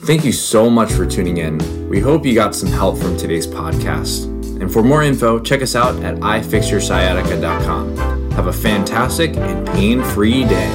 Thank 0.00 0.24
you 0.24 0.32
so 0.32 0.70
much 0.70 0.92
for 0.92 1.06
tuning 1.06 1.38
in. 1.38 1.88
We 1.88 2.00
hope 2.00 2.24
you 2.24 2.34
got 2.34 2.54
some 2.54 2.70
help 2.70 2.98
from 2.98 3.16
today's 3.16 3.46
podcast. 3.46 4.35
And 4.66 4.72
for 4.72 4.82
more 4.82 5.04
info, 5.04 5.38
check 5.38 5.62
us 5.62 5.76
out 5.76 5.94
at 6.02 6.16
ifixyoursciatica.com. 6.16 7.96
Have 8.32 8.48
a 8.48 8.52
fantastic 8.52 9.36
and 9.36 9.64
pain 9.68 10.02
free 10.02 10.42
day. 10.42 10.68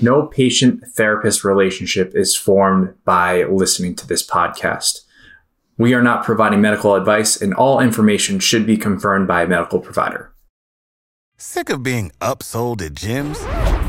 No 0.00 0.26
patient 0.26 0.86
therapist 0.86 1.42
relationship 1.42 2.12
is 2.14 2.36
formed 2.36 2.94
by 3.04 3.42
listening 3.42 3.96
to 3.96 4.06
this 4.06 4.24
podcast. 4.24 5.00
We 5.76 5.92
are 5.92 6.02
not 6.04 6.24
providing 6.24 6.60
medical 6.60 6.94
advice, 6.94 7.42
and 7.42 7.52
all 7.52 7.80
information 7.80 8.38
should 8.38 8.64
be 8.64 8.76
confirmed 8.76 9.26
by 9.26 9.42
a 9.42 9.48
medical 9.48 9.80
provider. 9.80 10.32
Sick 11.36 11.68
of 11.68 11.82
being 11.82 12.12
upsold 12.20 12.80
at 12.80 12.92
gyms? 12.92 13.71